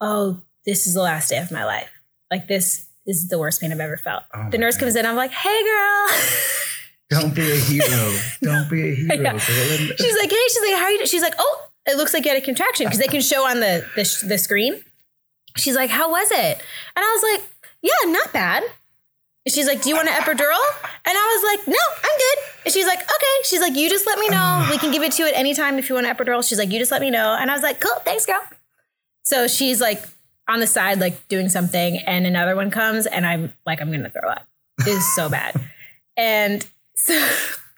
[0.00, 1.90] oh this is the last day of my life.
[2.30, 4.24] Like this is the worst pain i've ever felt.
[4.34, 6.06] Oh, the nurse comes in i'm like hey girl
[7.10, 8.18] Don't be a hero.
[8.42, 9.22] Don't be a hero.
[9.22, 9.38] Yeah.
[9.38, 12.32] she's like hey she's like how are you she's like oh it looks like you
[12.32, 14.82] had a contraction because they can show on the, the sh- the screen.
[15.56, 16.58] She's like how was it?
[16.96, 17.50] And i was like
[17.82, 18.62] yeah not bad.
[19.46, 20.62] And she's like do you want an epidural?
[21.06, 22.44] And i was like no i'm good.
[22.66, 23.36] And she's like okay.
[23.44, 24.66] She's like you just let me know.
[24.70, 26.46] We can give it to you at any time if you want an epidural.
[26.46, 27.36] She's like you just let me know.
[27.40, 28.42] And i was like cool thanks girl.
[29.22, 30.02] So she's like
[30.46, 34.10] on the side like doing something and another one comes and i'm like i'm gonna
[34.10, 34.46] throw up.
[34.80, 35.54] It is so bad.
[36.16, 36.66] And
[36.98, 37.14] so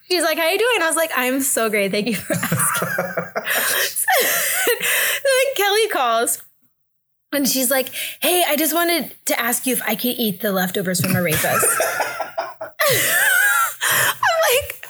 [0.09, 2.35] she's like how are you doing i was like i'm so great thank you for
[2.35, 2.89] asking
[5.25, 6.43] then Kelly calls
[7.33, 10.53] and she's like, Hey, I just wanted to ask you if I could eat the
[10.53, 11.63] leftovers from arepas.
[12.93, 14.17] I'm
[14.53, 14.87] like,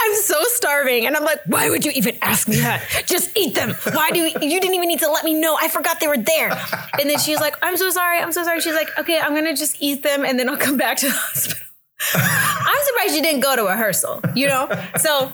[0.00, 1.06] I'm so starving.
[1.06, 3.04] And I'm like, why would you even ask me that?
[3.06, 3.74] Just eat them.
[3.92, 5.56] Why do you, you didn't even need to let me know?
[5.60, 6.50] I forgot they were there.
[6.98, 8.18] And then she's like, I'm so sorry.
[8.18, 8.60] I'm so sorry.
[8.60, 11.06] She's like, okay, I'm going to just eat them and then I'll come back to
[11.06, 11.67] the hospital.
[12.14, 14.68] I'm surprised you didn't go to rehearsal, you know?
[14.98, 15.32] So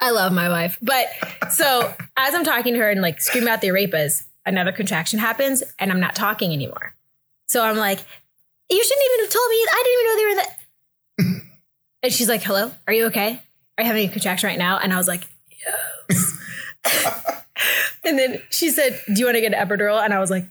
[0.00, 0.78] I love my wife.
[0.82, 1.06] But
[1.50, 5.62] so as I'm talking to her and like screaming out the arepas, another contraction happens
[5.78, 6.94] and I'm not talking anymore.
[7.48, 7.98] So I'm like,
[8.70, 9.56] you shouldn't even have told me.
[9.56, 10.56] I didn't even know they were that.
[12.04, 13.42] and she's like, hello, are you okay?
[13.76, 14.78] Are you having a contraction right now?
[14.78, 15.26] And I was like,
[16.08, 16.38] yes.
[18.04, 20.02] and then she said, do you want to get an epidural?
[20.02, 20.46] And I was like,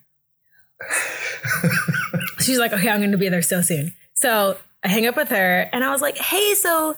[2.39, 3.94] she's like, okay, I'm going to be there so soon.
[4.13, 6.96] So I hang up with her and I was like, hey, so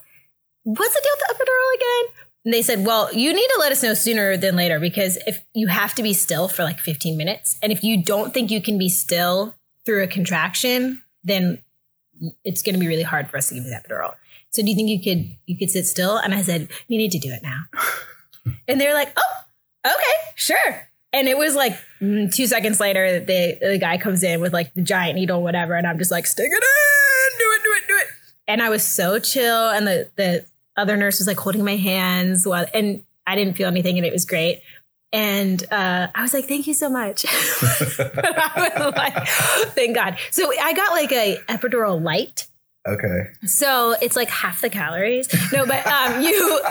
[0.64, 2.24] what's the deal with the epidural again?
[2.46, 5.44] And they said, well, you need to let us know sooner than later because if
[5.54, 8.62] you have to be still for like 15 minutes, and if you don't think you
[8.62, 11.62] can be still through a contraction, then
[12.44, 14.16] it's going to be really hard for us to give you the epidural.
[14.52, 16.18] So do you think you could you could sit still?
[16.18, 17.64] And I said, you need to do it now.
[18.68, 20.88] and they're like, oh, okay, sure.
[21.14, 24.74] And it was like mm, two seconds later, the the guy comes in with like
[24.74, 27.88] the giant needle, whatever, and I'm just like, stick it in, do it, do it,
[27.88, 28.08] do it.
[28.52, 32.46] And I was so chill, and the the other nurse was like holding my hands
[32.46, 34.62] while, and I didn't feel anything and it was great.
[35.14, 37.26] And uh, I was like, thank you so much.
[37.98, 39.28] Like,
[39.76, 40.18] thank God.
[40.32, 42.48] So I got like a epidural light.
[42.88, 43.28] okay.
[43.46, 45.28] So it's like half the calories.
[45.52, 46.62] No, but um, you,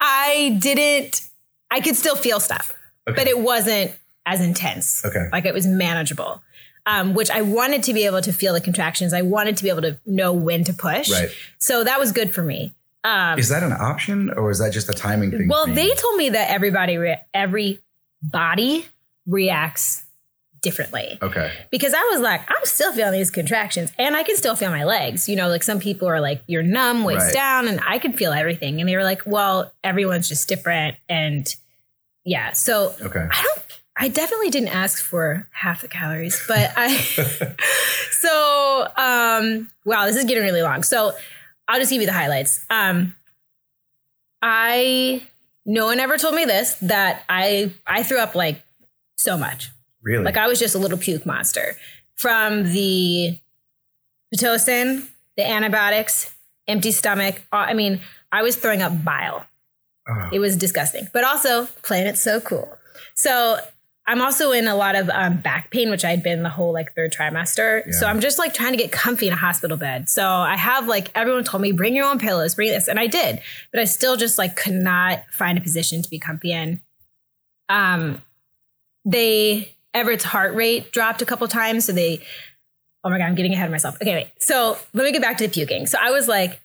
[0.00, 1.22] I didn't,
[1.70, 2.74] I could still feel stuff,
[3.08, 3.16] Okay.
[3.16, 3.96] but it wasn't
[4.26, 5.04] as intense.
[5.04, 5.26] Okay.
[5.32, 6.42] Like it was manageable,
[6.88, 9.12] um, which I wanted to be able to feel the contractions.
[9.12, 11.10] I wanted to be able to know when to push.
[11.10, 11.28] Right.
[11.58, 12.72] So that was good for me.
[13.04, 15.48] Um, Is that an option or is that just a timing thing?
[15.48, 17.80] well, they told me that everybody, re- every
[18.22, 18.86] body
[19.26, 20.04] reacts
[20.60, 21.52] differently Okay.
[21.70, 24.84] because I was like, I'm still feeling these contractions and I can still feel my
[24.84, 25.28] legs.
[25.28, 27.34] You know, like some people are like, you're numb, waist Right.
[27.34, 28.80] down, and I can feel everything.
[28.80, 30.96] And they were like, well, everyone's just different.
[31.08, 31.46] And
[32.24, 33.20] yeah, so Okay.
[33.30, 36.96] I don't, I definitely didn't ask for half the calories, but I,
[38.12, 40.82] so, um, wow, this is getting really long.
[40.82, 41.12] So
[41.66, 42.64] I'll just give you the highlights.
[42.70, 43.14] Um,
[44.40, 45.26] I,
[45.66, 48.62] no one ever told me this that I, I threw up like
[49.16, 49.70] so much.
[50.02, 50.24] Really?
[50.24, 51.76] Like I was just a little puke monster
[52.14, 53.38] from the
[54.34, 56.34] Pitocin, the antibiotics,
[56.66, 57.42] empty stomach.
[57.52, 59.44] I mean, I was throwing up bile.
[60.08, 62.76] Oh, It was disgusting, but also Planet's so cool.
[63.14, 63.58] So
[64.08, 66.94] I'm also in a lot of um, back pain, which I'd been the whole like
[66.94, 67.92] third trimester.
[67.92, 70.08] So I'm just like trying to get comfy in a hospital bed.
[70.08, 73.06] So I have like everyone told me bring your own pillows, bring this, and I
[73.06, 73.40] did,
[73.70, 76.80] but I still just like could not find a position to be comfy in.
[77.68, 78.22] Um,
[79.04, 82.22] they Everett's heart rate dropped a couple times, so they.
[83.04, 83.96] Oh my god, I'm getting ahead of myself.
[84.02, 84.30] Okay, wait.
[84.38, 85.86] So let me get back to the puking.
[85.86, 86.60] So I was like,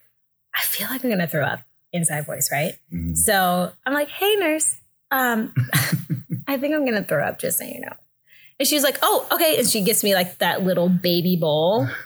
[0.55, 2.73] I feel like I'm gonna throw up inside voice, right?
[2.91, 3.15] mhm.
[3.17, 4.75] So I'm like, hey, nurse,
[5.11, 5.53] um,
[6.47, 7.93] I think I'm gonna throw up, just so you know.
[8.59, 9.57] And she's like, oh, okay.
[9.57, 11.87] And she gets me like that little baby bowl.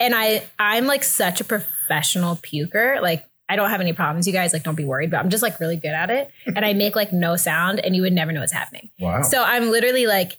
[0.00, 3.00] And I I'm like such a professional puker.
[3.00, 4.52] Like I don't have any problems, you guys.
[4.52, 6.30] Like, don't be worried, but I'm just like really good at it.
[6.46, 8.90] And I make like no sound and you would never know what's happening.
[8.98, 9.22] Wow.
[9.22, 10.38] So I'm literally like,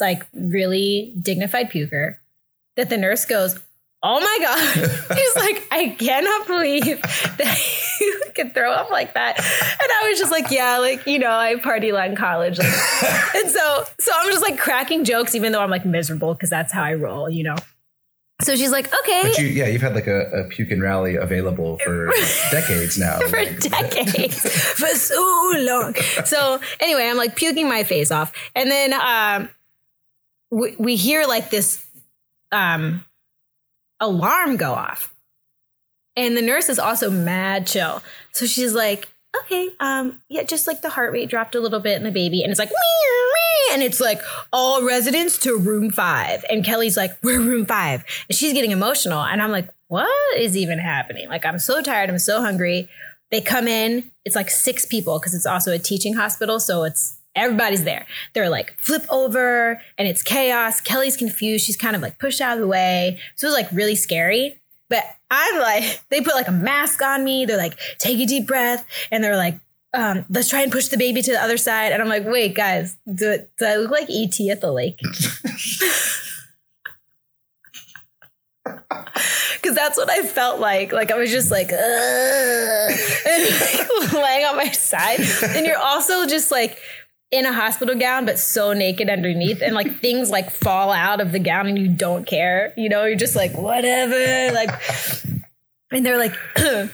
[0.00, 2.16] like really dignified puker.
[2.76, 3.58] That the nurse goes,
[4.02, 7.58] "Oh my god!" He's like, "I cannot believe that
[8.00, 11.30] you could throw up like that." And I was just like, "Yeah, like you know,
[11.30, 12.66] I party lot in college." Like,
[13.34, 16.72] and so, so I'm just like cracking jokes, even though I'm like miserable because that's
[16.72, 17.56] how I roll, you know.
[18.42, 21.16] So she's like, "Okay." but you, yeah, you've had like a, a puke and rally
[21.16, 22.12] available for
[22.52, 23.18] decades now.
[23.18, 24.40] for Like, decades,
[24.74, 25.94] for so long.
[26.24, 29.48] So anyway, I'm like puking my face off, and then um,
[30.52, 31.84] we, we hear like this
[32.52, 33.04] um,
[34.00, 35.14] alarm go off,
[36.16, 38.02] and the nurse is also mad chill.
[38.32, 41.96] So she's like, "Okay, um, yeah, just like the heart rate dropped a little bit
[41.96, 42.70] in the baby, and it's like."
[43.70, 44.20] And it's like
[44.52, 46.44] all residents to room five.
[46.48, 48.04] And Kelly's like, We're room five.
[48.28, 49.22] And she's getting emotional.
[49.22, 51.28] And I'm like, What is even happening?
[51.28, 52.08] Like, I'm so tired.
[52.08, 52.88] I'm so hungry.
[53.30, 56.58] They come in, it's like six people because it's also a teaching hospital.
[56.60, 58.06] So it's everybody's there.
[58.34, 60.80] They're like flip over and it's chaos.
[60.80, 61.64] Kelly's confused.
[61.64, 63.18] She's kind of like pushed out of the way.
[63.36, 64.60] So it was like really scary.
[64.88, 67.44] But I'm like, they put like a mask on me.
[67.44, 68.86] They're like, take a deep breath.
[69.10, 69.58] And they're like,
[69.94, 71.92] um, let's try and push the baby to the other side.
[71.92, 75.00] And I'm like, wait, guys, do, do I look like ET at the lake?
[79.60, 80.92] Because that's what I felt like.
[80.92, 81.78] Like I was just like, and
[84.00, 85.20] like laying on my side.
[85.42, 86.78] And you're also just like
[87.30, 91.32] in a hospital gown, but so naked underneath, and like things like fall out of
[91.32, 92.72] the gown, and you don't care.
[92.76, 94.52] You know, you're just like whatever.
[94.52, 94.70] Like,
[95.90, 96.34] and they're like.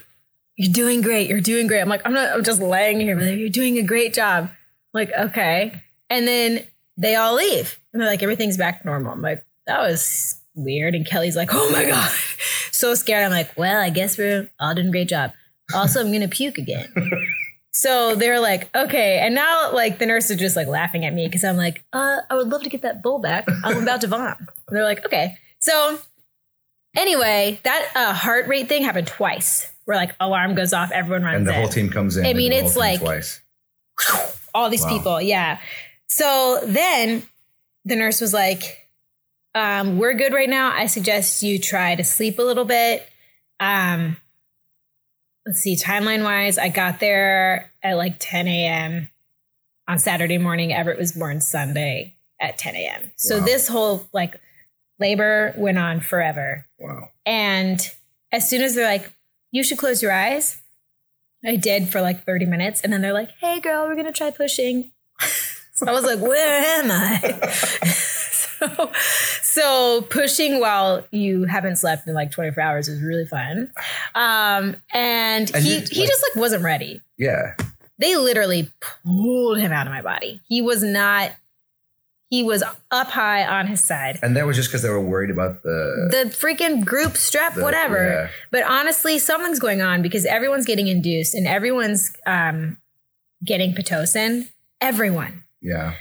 [0.57, 1.29] You're doing great.
[1.29, 1.81] You're doing great.
[1.81, 4.45] I'm like, I'm not, I'm just laying here, but you're doing a great job.
[4.45, 4.51] I'm
[4.93, 5.83] like, okay.
[6.09, 6.65] And then
[6.97, 7.77] they all leave.
[7.93, 9.13] And they're like, everything's back to normal.
[9.13, 10.95] I'm like, that was weird.
[10.95, 12.11] And Kelly's like, oh my God.
[12.71, 13.25] So scared.
[13.25, 15.33] I'm like, well, I guess we're all doing a great job.
[15.75, 16.93] Also, I'm gonna puke again.
[17.77, 19.19] so they're like, okay.
[19.19, 22.19] And now like the nurse is just like laughing at me because I'm like, uh,
[22.31, 23.47] I would love to get that bowl back.
[23.65, 24.39] I'm about to vomit.
[24.39, 25.37] And they're like, okay.
[25.59, 25.99] So
[26.97, 29.71] anyway, that uh, heart rate thing happened twice.
[29.87, 32.25] Where like alarm goes off, everyone runs and the in whole team comes in.
[32.25, 33.41] I mean, it's like- twice.
[34.55, 34.89] all these Wow.
[34.97, 35.21] people.
[35.21, 35.59] Yeah.
[36.07, 37.23] So then
[37.85, 38.89] the nurse was like,
[39.57, 40.73] um, we're good right now.
[40.73, 43.07] I suggest you try to sleep a little bit.
[43.61, 44.17] Um,
[45.47, 49.09] let's see, timeline wise, I got there at like 10 a.m.
[49.89, 50.73] on Saturday morning.
[50.73, 53.13] Everett was born Sunday at 10 a.m.
[53.17, 53.45] So Wow.
[53.45, 54.41] this whole like
[54.99, 56.67] labor went on forever.
[56.79, 57.11] Wow.
[57.27, 57.81] And
[58.33, 59.13] as soon as they're like,
[59.51, 60.61] you should close your eyes,
[61.45, 62.81] I did for like 30 minutes.
[62.83, 64.93] And then they're like, hey, girl, we're going to try pushing.
[65.75, 67.53] so I was like, where am I?
[68.77, 68.93] so,
[69.43, 73.71] so pushing while you haven't slept in like 24 hours is really fun.
[74.15, 77.01] Um, and, And he, you, he like- just like wasn't ready.
[77.19, 77.55] Yeah.
[77.99, 80.41] They literally pulled him out of my body.
[80.49, 81.33] He was not.
[82.31, 84.19] He was up high on his side.
[84.21, 87.63] And that was just because they were worried about the, The freaking group strep, the-
[87.63, 88.05] whatever.
[88.09, 88.29] yeah.
[88.51, 92.79] But honestly, something's going on because everyone's getting induced and everyone's um,
[93.45, 94.49] getting pitocin.
[94.81, 95.45] Everyone.
[95.61, 95.95] Yeah,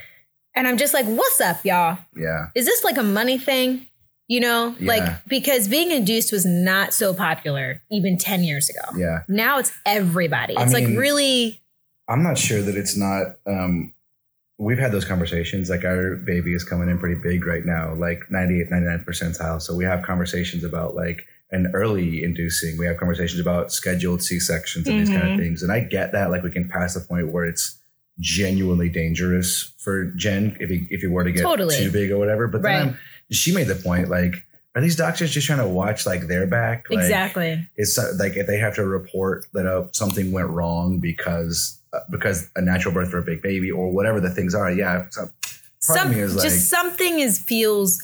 [0.56, 1.98] And I'm just like, what's up, y'all?
[2.16, 3.88] yeah, Is this like a money thing?
[4.28, 4.88] You know, Yeah.
[4.88, 8.82] like because being induced was not so popular even 10 years ago.
[8.96, 9.24] yeah.
[9.28, 10.56] Now it's everybody.
[10.56, 11.60] I It's mean- like really,
[12.08, 13.38] I'm not sure that it's not.
[13.48, 13.94] Um,
[14.60, 15.70] we've had those conversations.
[15.70, 19.62] Like our baby is coming in pretty big right now, like 98, 99 percentile.
[19.62, 22.78] So we have conversations about like an early inducing.
[22.78, 25.64] We have conversations about scheduled C sections and these kind of things.
[25.64, 26.30] And I get that.
[26.32, 27.78] Like we can pass the point where it's
[28.20, 31.76] genuinely dangerous for Jen if he if he were to get Totally.
[31.78, 32.48] too big or whatever.
[32.48, 32.86] But then Right.
[32.88, 32.98] I'm-
[33.32, 34.44] she made the point like.
[34.76, 36.88] Are these doctors just trying to watch like their back?
[36.90, 37.68] Like, exactly.
[37.76, 42.50] it's like if they have to report that uh, something went wrong because uh, because
[42.56, 44.72] a natural birth for a big baby or whatever the things are.
[44.72, 45.30] Yeah, so part
[46.00, 48.02] of Some, me is like just something is feels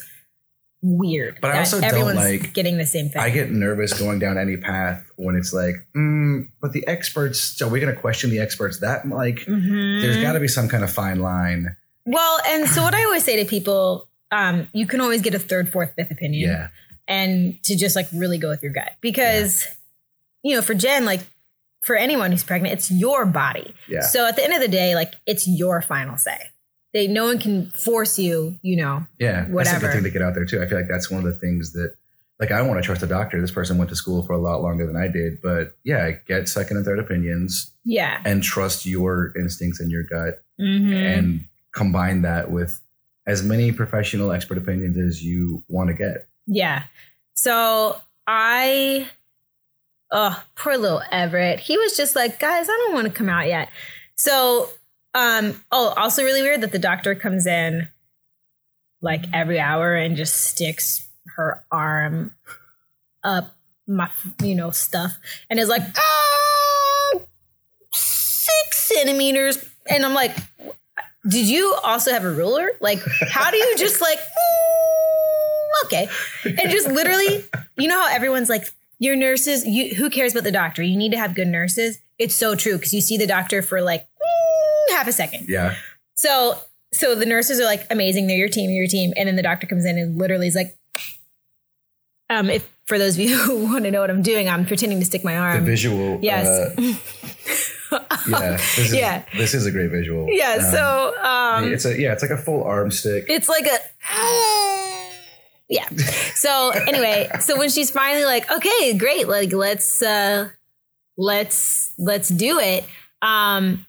[0.81, 1.39] weird.
[1.41, 3.21] But I also don't like- getting the same thing.
[3.21, 7.39] I get nervous going down any path when it's like, mm, but the experts.
[7.39, 8.79] So we're going to question the experts.
[8.79, 10.01] That like, Mhm.
[10.01, 11.75] there's got to be some kind of fine line.
[12.05, 15.39] Well, and so what I always say to people, um, you can always get a
[15.39, 16.49] third, fourth, fifth opinion.
[16.49, 16.67] Yeah,
[17.07, 19.65] and to just like really go with your gut because
[20.43, 21.21] you know for jen like
[21.81, 24.93] for anyone who's pregnant it's your body yeah, so at the end of the day
[24.93, 26.37] like it's your final say
[26.93, 29.45] they no one can force you you know yeah.
[29.47, 29.79] whatever.
[29.79, 30.61] That's a good thing to get out there too.
[30.61, 31.95] I feel like that's one of the things that.
[32.39, 33.41] Like I want to trust a doctor.
[33.41, 36.47] This person went to school for a lot longer than I did, but yeah, get
[36.47, 40.41] second and third opinions yeah and trust your instincts and your gut.
[40.59, 40.93] Mhm.
[41.17, 42.79] and combine that with
[43.27, 46.27] as many professional expert opinions as you want to get.
[46.47, 46.83] yeah
[47.35, 49.07] so i
[50.11, 53.47] oh poor little everett he was just like guys i don't want to come out
[53.47, 53.69] yet
[54.15, 54.69] so
[55.19, 57.89] um oh also really weird that the doctor comes in
[59.01, 62.33] like every hour and just sticks her arm
[63.23, 63.55] up
[63.85, 64.09] my
[64.41, 65.17] you know stuff
[65.49, 67.19] and is like ah,
[67.93, 69.69] six centimeters.
[69.89, 70.35] And i'm like
[71.27, 72.71] did you also have a ruler?
[72.79, 76.07] Like how do you just like mm, okay.
[76.45, 77.45] And just literally
[77.77, 80.81] you know how everyone's like your nurses you who cares about the doctor?
[80.81, 81.99] You need to have good nurses.
[82.17, 84.07] It's so true because you see the doctor for like
[84.91, 85.75] half a second Yeah.
[86.15, 86.57] so
[86.91, 88.25] so the nurses are like amazing.
[88.27, 89.13] They're your team, you're your team.
[89.15, 90.75] And then the doctor comes in and literally is like,
[92.31, 94.99] um, if for those of you who want to know what I'm doing, I'm pretending
[94.99, 95.59] to stick my arm.
[95.59, 96.17] The visual.
[96.21, 96.47] yes.
[96.47, 98.51] uh, yeah.
[98.57, 99.23] This is, Yeah.
[99.37, 100.25] This is a great visual.
[100.29, 100.53] yeah.
[100.55, 102.11] Um, So um it's a yeah.
[102.13, 103.25] It's like a full arm stick.
[103.27, 103.77] it's like a
[105.69, 105.87] yeah.
[106.33, 110.49] So anyway, so when she's finally like, okay, great, like let's uh
[111.17, 112.83] let's let's do it.
[113.21, 113.85] Um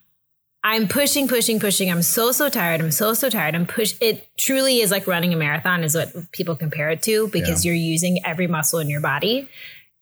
[0.63, 1.91] I'm pushing, pushing, pushing.
[1.91, 2.81] I'm so so tired.
[2.81, 3.55] I'm so so tired.
[3.55, 3.95] I'm push.
[4.01, 7.75] It truly is like running a marathon, is what people compare it to, because you're
[7.75, 9.49] using every muscle in your body,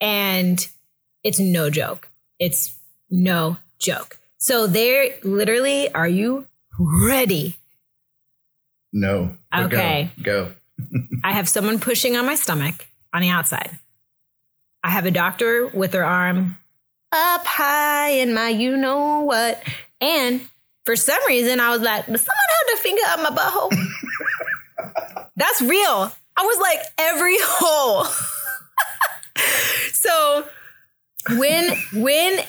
[0.01, 0.67] and
[1.23, 2.11] it's no joke.
[2.39, 2.77] It's
[3.09, 4.19] no joke.
[4.39, 6.47] So there, literally, are you
[6.79, 7.59] ready?
[8.93, 9.37] no.
[9.53, 9.77] but go.
[9.77, 10.11] Okay.
[10.23, 10.53] Go.
[11.25, 13.79] I have someone pushing on my stomach on the outside.
[14.83, 16.59] I have a doctor with her arm
[17.11, 19.63] up high in my you know what.
[20.01, 20.49] And
[20.85, 25.29] for some reason, I was like, does someone have their finger up my butthole?
[25.37, 26.13] That's real.
[26.37, 28.05] I was like, every hole.
[29.93, 30.47] so
[31.37, 32.41] when when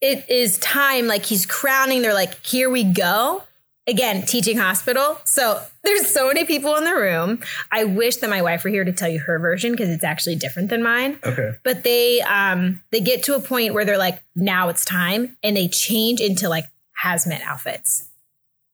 [0.00, 3.42] it is time, like he's crowning, they're like, here we go.
[3.88, 5.18] Again, teaching hospital.
[5.24, 7.40] So there's so many people in the room.
[7.72, 10.36] I wish that my wife were here to tell you her version because it's actually
[10.36, 11.18] different than mine.
[11.24, 11.54] Okay.
[11.64, 15.56] But they um they get to a point where they're like, now it's time, and
[15.56, 16.66] they change into like
[17.02, 18.10] hazmat outfits.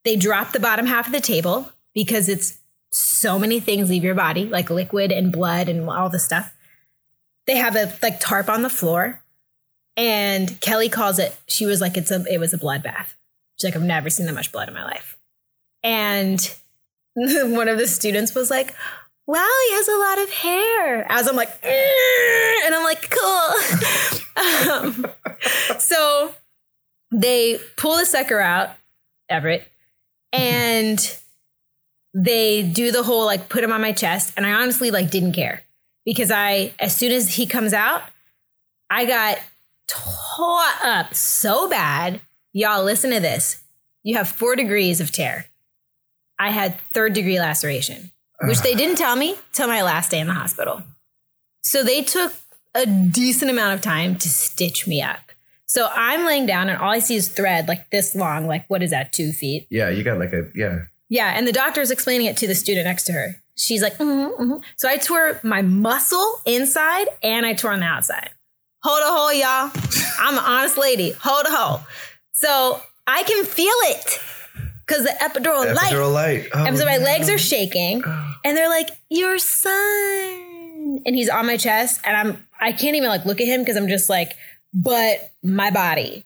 [0.05, 2.59] They drop the bottom half of the table because it's
[2.91, 6.53] so many things leave your body, like liquid and blood and all the stuff.
[7.47, 9.23] They have a like tarp on the floor.
[9.97, 13.15] And Kelly calls it, she was like, it's a it was a bloodbath.
[13.59, 15.17] She's like, I've never seen that much blood in my life.
[15.83, 16.41] And
[17.15, 18.75] one of the students was like,
[19.27, 21.07] wow, he has a lot of hair.
[21.11, 25.05] As I'm like, "Mm," and I'm like, cool.
[25.07, 25.07] um,
[25.79, 26.35] so
[27.11, 28.71] they pull the sucker out,
[29.29, 29.67] Everett,
[30.33, 31.17] and
[32.13, 34.35] they do the whole like put him on my chest.
[34.37, 35.63] And I honestly like didn't care
[36.05, 38.03] because I, as soon as he comes out,
[38.91, 39.39] I got
[39.89, 42.21] tore up so bad.
[42.57, 43.61] Y'all, listen to this.
[44.05, 45.47] You have four degrees of tear.
[46.39, 50.29] I had third degree laceration, which they didn't tell me till my last day in
[50.29, 50.85] the hospital.
[51.63, 52.33] So they took
[52.73, 55.33] a decent amount of time to stitch me up.
[55.67, 58.85] So I'm laying down and all I see is thread like this long, like what
[58.85, 59.67] is that, two feet?
[59.69, 60.83] Yeah, you got like a yeah.
[61.09, 61.37] Yeah.
[61.37, 63.35] And the doctor's explaining it to the student next to her.
[63.57, 64.63] She's like, mm-hmm, mm-hmm.
[64.77, 68.31] so I tore my muscle inside and I tore on the outside.
[68.85, 69.73] Hold a hole, y'all.
[70.21, 71.11] I'm an honest lady.
[71.11, 71.81] Hold a hole.
[72.35, 74.21] So I can feel it
[74.87, 75.93] because the epidural, light.
[75.93, 76.49] Epidural light.
[76.53, 77.05] Oh, And so my no.
[77.05, 78.03] legs are shaking,
[78.45, 83.09] and they're like, "Your son," and he's on my chest, and I'm I can't even
[83.09, 84.33] like look at him because I'm just like,
[84.73, 86.25] but my body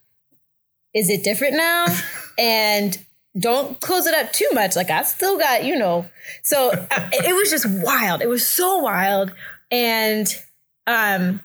[0.95, 1.87] is it different now?
[2.39, 2.99] and
[3.39, 4.75] don't close it up too much.
[4.75, 6.07] Like I still got you know.
[6.43, 8.23] So uh, it was just wild.
[8.23, 9.33] It was so wild,
[9.71, 10.27] and
[10.87, 11.41] um,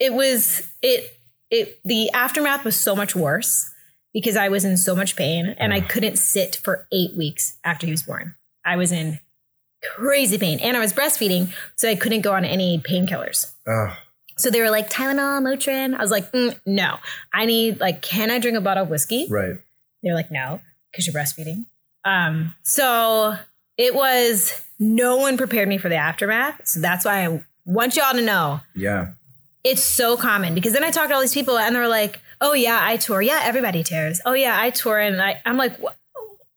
[0.00, 1.15] it was it
[1.50, 3.70] it the aftermath was so much worse
[4.12, 7.86] because I was in so much pain and I couldn't sit for eight weeks after
[7.86, 8.34] he was born.
[8.64, 9.20] I was in
[9.94, 13.52] crazy pain and I was breastfeeding, so I couldn't go on any painkillers.
[13.66, 13.96] Ugh.
[14.38, 15.94] So they were like Tylenol, Motrin.
[15.94, 16.98] I was like, "Mm, no,
[17.32, 19.26] I need like, can I drink a bottle of whiskey?
[19.30, 19.56] right.
[20.02, 21.66] They're like, no, because you're breastfeeding.
[22.04, 23.36] Um, so
[23.76, 26.66] it was no one prepared me for the aftermath.
[26.66, 29.12] So that's why I want y'all to know Yeah.
[29.66, 32.54] It's so common because then I talk to all these people and they're like, "Oh
[32.54, 33.20] yeah, I tour.
[33.20, 34.20] Yeah, everybody tears.
[34.24, 35.96] Oh yeah, I tour." And I, I'm like, what?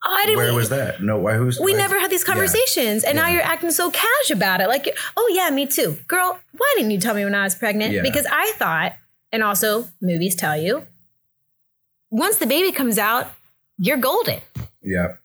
[0.01, 0.37] I didn't.
[0.37, 1.01] Where was that?
[1.01, 1.33] No, why?
[1.35, 1.59] Who's?
[1.59, 2.33] we why- never had these Yeah.
[2.33, 4.67] conversations, and now you're acting so cash about it.
[4.67, 6.39] Like, oh yeah, me too, girl.
[6.57, 7.93] Why didn't you tell me when I was pregnant?
[7.93, 8.01] Yeah.
[8.03, 8.93] Because I thought,
[9.33, 10.85] and also movies tell you,
[12.11, 13.27] once the baby comes out,
[13.77, 14.39] you're golden.
[14.81, 15.15] Yeah.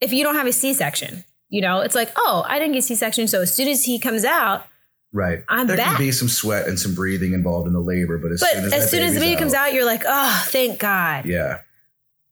[0.00, 3.26] If you don't have a C-section, you know, it's like, oh, I didn't get C-section,
[3.28, 4.66] so as soon as he comes out,
[5.12, 5.42] Right.
[5.48, 5.96] I'm there back.
[5.96, 8.64] can be some sweat and some breathing involved in the labor, but as but soon
[8.64, 11.24] as, as soon as the baby comes out, you're like, oh, thank God.
[11.26, 11.60] yeah.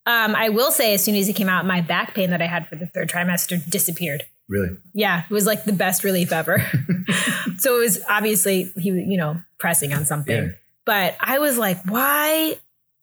[0.05, 2.47] Um, I will say, as soon as he came out, my back pain that I
[2.47, 4.23] had for the third trimester disappeared.
[4.49, 4.77] Really.
[4.95, 6.59] Yeah, it was like the best relief ever.
[7.59, 10.37] so it was obviously he, you know, pressing on something.
[10.45, 10.51] Yeah.
[10.85, 12.57] But I was like, why?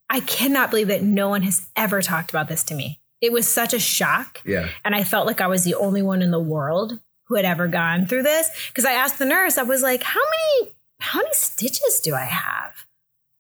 [0.10, 3.02] I cannot believe that no one has ever talked about this to me.
[3.20, 4.70] It was such a shock, Yeah.
[4.86, 7.00] and I felt like I was the only one in the world
[7.34, 8.50] who had ever gone through this.
[8.68, 10.20] Because I asked the nurse, I was like, how
[10.60, 12.72] many, how many stitches do I have?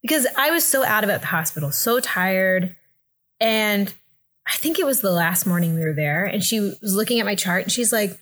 [0.02, 2.76] Because I was so out of it at the hospital, so tired.
[3.40, 3.94] And
[4.48, 7.26] I think it was the last morning we were there, and she was looking at
[7.26, 8.20] my chart and she's like,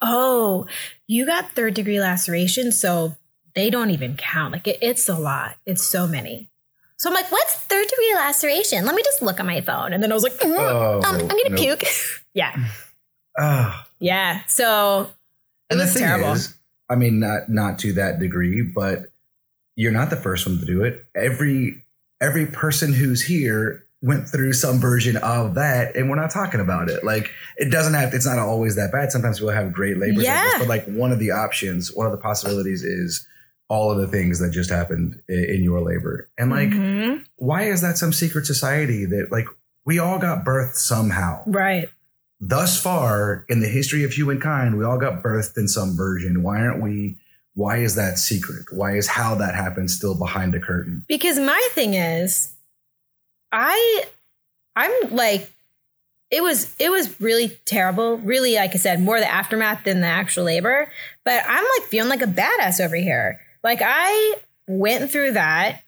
[0.00, 0.66] Oh,
[1.06, 3.16] you got third degree laceration, so
[3.54, 4.52] they don't even count.
[4.52, 5.56] Like it, it's a lot.
[5.66, 6.50] It's so many.
[6.98, 8.84] So I'm like, what's third degree laceration?
[8.86, 9.92] Let me just look on my phone.
[9.92, 11.58] And then I was like, mm, Oh, um, I'm gonna nope.
[11.58, 11.84] puke.
[12.34, 12.56] yeah.
[13.38, 13.82] Oh.
[13.98, 14.40] Yeah.
[14.46, 15.08] So it
[15.70, 16.32] And was the thing terrible.
[16.32, 16.54] is,
[16.88, 19.06] I mean, not not to that degree, but
[19.76, 21.04] you're not the first one to do it.
[21.14, 21.82] Every
[22.20, 26.88] every person who's here went through some version of that, and we're not talking about
[26.88, 27.02] it.
[27.04, 28.14] Like it doesn't have.
[28.14, 29.10] It's not always that bad.
[29.12, 30.44] Sometimes we'll have great labor Yeah.
[30.44, 33.26] this, but like one of the options, one of the possibilities is
[33.68, 37.24] all of the things that just happened in your labor, and like Mhm.
[37.36, 39.46] why is that some secret society that like
[39.84, 41.42] we all got birthed somehow?
[41.46, 41.88] right.
[42.40, 46.42] Thus far in the history of humankind, we all got birthed in some version.
[46.42, 47.16] Why aren't we?
[47.54, 48.66] Why is that secret?
[48.70, 51.04] Why is how that happened still behind a curtain?
[51.08, 52.52] Because my thing is,
[53.50, 54.04] I,
[54.74, 55.50] I'm like,
[56.30, 58.18] it was it was really terrible.
[58.18, 60.90] Really, like I said, more the aftermath than the actual labor.
[61.24, 63.40] But I'm like feeling like a badass over here.
[63.62, 65.82] Like I went through that.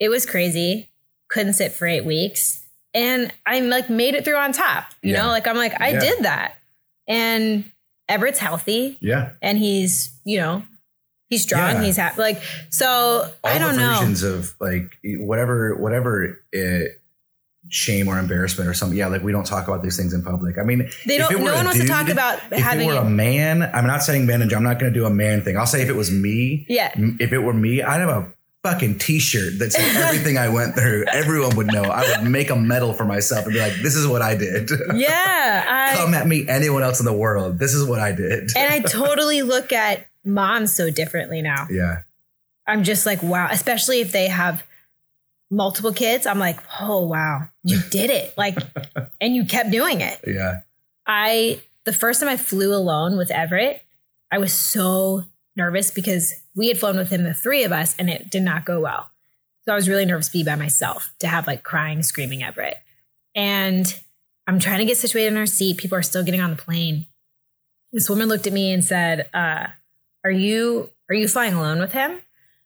[0.00, 0.88] It was crazy.
[1.28, 2.61] Couldn't sit for eight weeks,
[2.94, 4.84] and I'm like made it through on top.
[5.02, 5.22] You Yeah.
[5.22, 6.00] know, like I'm like I Yeah.
[6.00, 6.54] did that,
[7.08, 7.64] and
[8.08, 10.62] Everett's healthy, Yeah, and he's you know
[11.28, 11.76] he's strong.
[11.76, 11.82] Yeah.
[11.82, 12.20] He's happy.
[12.20, 12.86] Like so,
[13.44, 13.88] all I don't the know.
[13.98, 16.40] versions of like whatever, whatever.
[16.56, 16.84] Uh,
[17.68, 20.58] shame or embarrassment or something yeah like we don't talk about these things in public
[20.58, 21.30] i mean They don't.
[21.32, 23.06] No one wants to talk about if having it were it.
[23.06, 25.56] a man i'm not saying man and i'm not going to do a man thing
[25.56, 28.32] i'll say if it was me yeah, if it were me i'd have a
[28.62, 32.54] fucking t-shirt that said everything i went through everyone would know i would make a
[32.54, 35.64] medal for myself and be like this is what i did yeah.
[35.68, 38.72] I, come at me anyone else in the world this is what i did and
[38.72, 41.66] I totally look at moms so differently now.
[41.70, 42.02] yeah
[42.66, 43.48] I'm just like, wow.
[43.50, 44.62] Especially if they have
[45.50, 48.36] multiple kids, I'm like, oh wow, you did it.
[48.36, 48.56] Like,
[49.20, 50.20] and you kept doing it.
[50.26, 50.60] yeah
[51.06, 53.84] I the first time I flew alone with Everett,
[54.30, 55.24] I was so
[55.56, 58.64] nervous because we had flown with him, the three of us, and it did not
[58.64, 59.10] go well.
[59.64, 62.78] So I was really nervous to be by myself, to have like crying, screaming Everett.
[63.34, 63.92] And
[64.46, 65.78] I'm trying to get situated in our seat.
[65.78, 67.06] People are still getting on the plane.
[67.92, 69.68] This woman looked at me and said, uh,
[70.24, 72.10] "Are you are you flying alone with him?"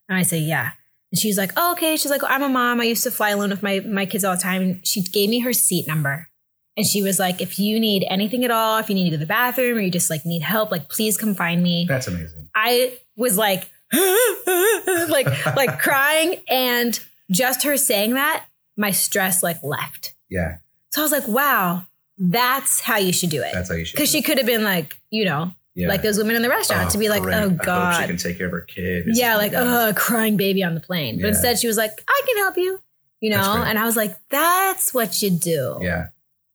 [0.08, 0.70] And I say, "Yeah."
[1.12, 2.80] And she's like, "Oh, okay." She's like, "I'm a mom.
[2.80, 5.28] I used to fly alone with my my kids all the time." And she gave
[5.28, 6.28] me her seat number.
[6.76, 9.14] And she was like, if you need anything at all, if you need to go
[9.14, 11.86] to the bathroom or you just like need help, like please come find me.
[11.88, 13.70] that's amazing I was like,
[15.08, 15.26] like,
[15.56, 16.36] like crying.
[16.48, 16.98] And
[17.30, 20.14] just her saying that, my stress like left.
[20.28, 20.56] Yeah,
[20.90, 21.86] So I was like, wow,
[22.18, 23.52] that's how you should do it.
[23.52, 23.94] that's how you should.
[23.96, 25.88] Because she could have been like, you know, yeah.
[25.88, 27.34] like those women in the restaurant to be like, great.
[27.36, 29.04] oh hope she can take care of her kid.
[29.08, 31.16] Yeah, like, oh, crying baby on the plane.
[31.16, 31.28] But Yeah.
[31.28, 32.80] instead she was like, I can help you,
[33.20, 33.62] you know?
[33.62, 35.78] And I was like, that's what you do.
[35.80, 36.08] Yeah.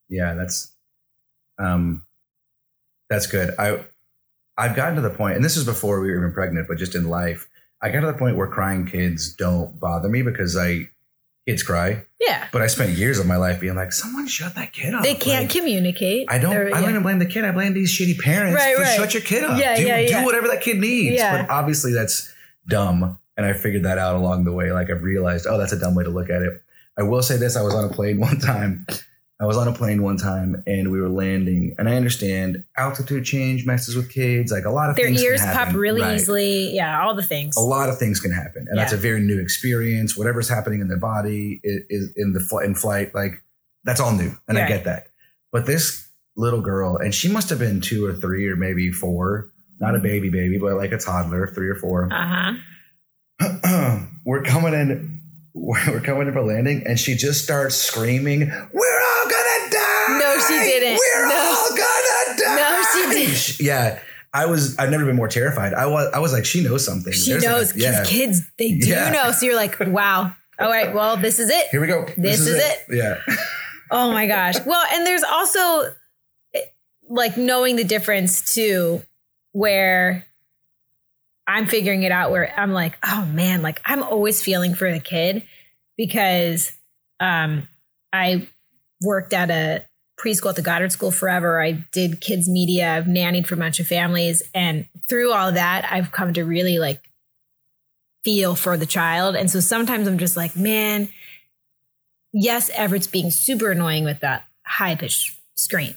[0.09, 0.73] Yeah, that's
[1.57, 2.03] um
[3.09, 3.53] that's good.
[3.57, 3.79] I
[4.61, 6.95] I've gotten to the point, and this is before we were even pregnant, but just
[6.95, 7.49] in life,
[7.81, 10.89] I got to the point where crying kids don't bother me because I
[11.47, 12.03] kids cry.
[12.19, 12.47] Yeah.
[12.51, 15.01] But I spent years of my life being like, someone shut that kid up.
[15.03, 16.27] They can't Like, communicate.
[16.29, 16.53] I don't.
[16.55, 16.89] I don't yeah.
[16.89, 17.43] even blame the kid.
[17.43, 18.95] I blame these shitty parents Right, for right.
[18.95, 19.59] shut your kid up.
[19.59, 20.19] Yeah, do, yeah, yeah.
[20.19, 21.15] do whatever that kid needs.
[21.15, 21.41] Yeah.
[21.41, 22.31] But obviously, that's
[22.67, 24.71] dumb, and I figured that out along the way.
[24.71, 26.61] Like I've realized, oh, that's a dumb way to look at it.
[26.97, 28.85] I will say this: I was on a plane one time.
[29.41, 33.25] I was on a plane one time, and we were landing, and I understand altitude
[33.25, 34.51] change messes with kids.
[34.51, 36.15] Like a lot of Their things can ears pop really Right.
[36.19, 36.71] easy.
[36.75, 37.57] Yeah, all the things.
[37.57, 40.15] A lot of things can happen, and that's a very new experience.
[40.15, 43.15] Whatever's happening in their body is, is in the fl- in flight.
[43.15, 43.41] Like
[43.83, 45.07] that's all new, and I get that.
[45.51, 49.51] But this little girl, and she must have been two or three or maybe four,
[49.79, 52.07] not a baby baby, but like a toddler, three or four.
[52.13, 52.53] Uh
[53.41, 53.99] huh.
[54.25, 55.17] we're coming in.
[55.53, 58.99] We're coming in for landing, and she just starts screaming, "We're
[60.47, 60.97] she didn't.
[60.99, 61.35] We're No.
[61.35, 62.55] all gonna die.
[62.55, 63.59] No, she didn't.
[63.59, 63.99] Yeah,
[64.33, 64.77] I was.
[64.77, 65.73] I've never been more terrified.
[65.73, 66.11] I was.
[66.13, 67.13] I was like, she knows something.
[67.13, 67.71] She There's a- knows.
[67.73, 68.03] 'cause yeah.
[68.05, 69.09] Kids, they do Yeah.
[69.11, 69.31] know.
[69.31, 70.33] So you're like, wow.
[70.59, 70.93] All right.
[70.93, 71.67] Well, this is it.
[71.71, 72.05] Here we go.
[72.17, 72.77] This is it.
[72.89, 73.19] Yeah.
[73.93, 74.55] Oh my gosh.
[74.65, 75.59] Well, and there's also
[76.53, 76.61] eh,
[77.09, 79.01] like knowing the difference too,
[79.51, 80.25] where
[81.45, 85.01] I'm figuring it out where I'm like, oh man, like I'm always feeling for the
[85.01, 85.43] kid
[85.97, 86.71] because
[87.19, 87.67] um
[88.13, 88.47] I
[89.01, 89.83] worked at a
[90.21, 91.61] preschool at the Goddard School forever.
[91.61, 94.43] I did kids media, I've nannied for a bunch of families.
[94.53, 97.09] And through all that, I've come to really like
[98.23, 99.35] feel for the child.
[99.35, 101.09] And so sometimes I'm just like, man,
[102.31, 105.95] yes, Everett's being super annoying with that high pitched scream.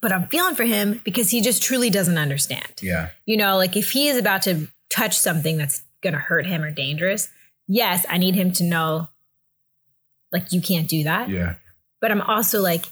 [0.00, 2.72] But I'm feeling for him because he just truly doesn't understand.
[2.82, 3.08] Yeah.
[3.26, 6.62] You know, like if he is about to touch something that's going to hurt him
[6.62, 7.28] or dangerous,
[7.66, 9.08] yes, I need him to know,
[10.30, 11.28] like, you can't do that.
[11.30, 11.54] Yeah.
[12.00, 12.84] But I'm also like,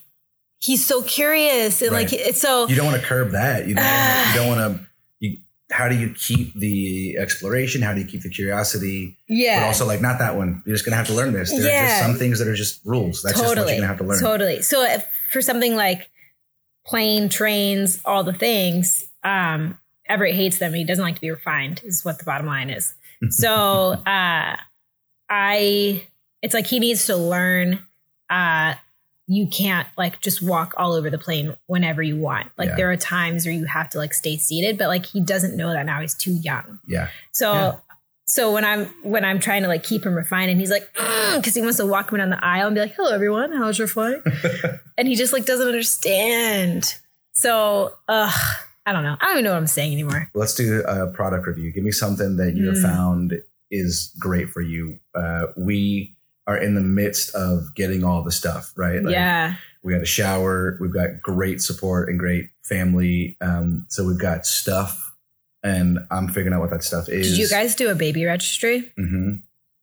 [0.59, 2.21] he's so curious and like, Right.
[2.21, 3.67] it's so, You don't want to curb that.
[3.69, 3.85] You don't.
[3.85, 4.87] wanna- you don't want to.
[5.21, 5.37] You.
[5.71, 7.83] How do you keep the exploration?
[7.83, 9.17] How do you keep the curiosity?
[9.29, 9.61] yeah.
[9.61, 10.63] But also, like, not that one.
[10.65, 11.51] You're just gonna have to learn this.
[11.51, 11.89] There are Yeah.
[11.89, 13.23] just some things that are just rules.
[13.23, 14.21] That's just what you're gonna have to learn.
[14.21, 14.63] Totally.
[14.63, 16.09] So if, for something like
[16.87, 19.79] plane, trains, all the things, um,
[20.09, 20.73] Everett hates them.
[20.73, 21.81] He doesn't like to be refined.
[21.85, 22.95] Is what the bottom line is.
[23.31, 24.57] So uh,
[25.29, 26.07] I,
[26.43, 27.81] it's like he needs to learn.
[28.31, 28.75] Uh,
[29.29, 32.51] you can't like just walk all over the plane whenever you want.
[32.57, 32.77] Like Yeah.
[32.77, 35.73] there are times where you have to like stay seated, but like he doesn't know
[35.73, 36.01] that now.
[36.01, 36.79] He's too young.
[36.87, 37.09] Yeah.
[37.33, 37.73] So Yeah.
[38.29, 40.89] so when I'm when I'm trying to like keep him refined and he's like
[41.37, 43.79] because he wants to walk me down the aisle and be like, "Hello everyone, how's
[43.79, 44.19] your flight?"
[44.99, 46.95] and he just like doesn't understand.
[47.35, 48.33] So uh
[48.89, 49.17] I don't know.
[49.21, 50.31] I don't even know what I'm saying anymore.
[50.35, 51.73] Let's do a product review.
[51.73, 52.83] Give me something that you have Mm.
[52.83, 55.01] found is great for you.
[55.13, 56.15] Uh, we
[56.47, 59.03] are in the midst of getting all the stuff right.
[59.03, 59.55] Like, yeah.
[59.83, 60.77] we got a shower.
[60.81, 63.37] We've got great support and great family.
[63.41, 65.15] Um, so we've got stuff,
[65.63, 67.31] and I'm figuring out what that stuff is.
[67.31, 68.93] Did you guys do a baby registry?
[68.97, 69.37] hmm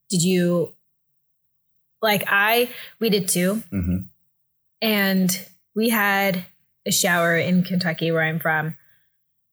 [0.08, 0.74] Did you
[2.00, 3.62] like I we did too.
[3.70, 3.98] hmm
[4.82, 6.44] and we had
[6.86, 8.76] a shower in Kentucky where I'm from.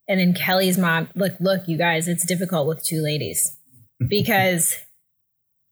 [0.07, 3.57] And then Kelly's mom, like, look, you guys, it's difficult with two ladies
[4.09, 4.76] because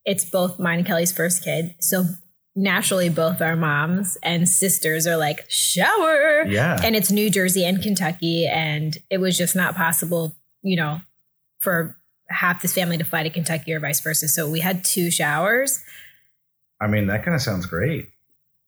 [0.05, 1.75] it's both mine and Kelly's first kid.
[1.79, 2.05] So
[2.55, 6.45] naturally, both our moms and sisters are like, shower.
[6.45, 6.79] Yeah.
[6.83, 8.47] And it's New Jersey and Kentucky.
[8.47, 11.01] And it was just not possible, you know,
[11.59, 11.97] for
[12.29, 14.27] half this family to fly to Kentucky or vice versa.
[14.27, 15.81] So we had two showers.
[16.81, 18.09] I mean, that kind of sounds great.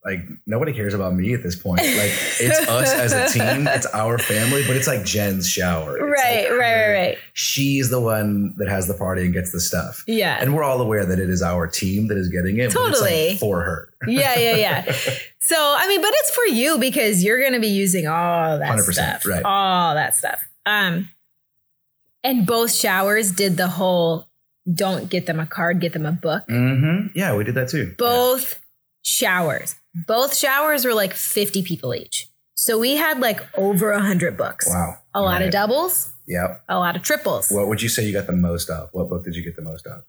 [0.04, 1.80] Like nobody cares about me at this point.
[1.82, 3.68] Like it's us as a team.
[3.68, 5.96] It's our family, but it's like Jen's shower.
[5.98, 7.18] It's Right, like right, right, right.
[7.34, 10.04] She's the one that has the party and gets the stuff.
[10.08, 10.38] Yeah.
[10.42, 12.66] And we're all aware that it is our team that is getting it.
[12.66, 13.38] it's like Totally.
[13.38, 13.94] for her.
[14.08, 14.96] yeah, yeah, yeah.
[15.44, 18.78] So, I mean, but it's for you because you're going to be using all that
[18.80, 19.44] 100%, stuff, right.
[19.44, 20.40] All that stuff.
[20.68, 21.10] Um,
[22.24, 24.28] and both showers did the whole
[24.72, 26.44] don't get them a card, get them a book.
[26.48, 27.96] hmm Yeah, we did that too.
[27.98, 28.60] Both
[29.04, 29.76] showers,
[30.08, 32.28] both showers were like 50 people each.
[32.56, 34.68] So we had like over a hundred books.
[34.70, 34.98] Wow.
[35.14, 35.46] A lot Right.
[35.48, 36.64] of doubles, Yep.
[36.70, 37.50] a lot of triples.
[37.50, 38.90] What would you say you got the most of?
[38.94, 40.04] What book did you get the most of?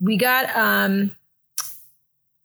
[0.00, 1.14] we got um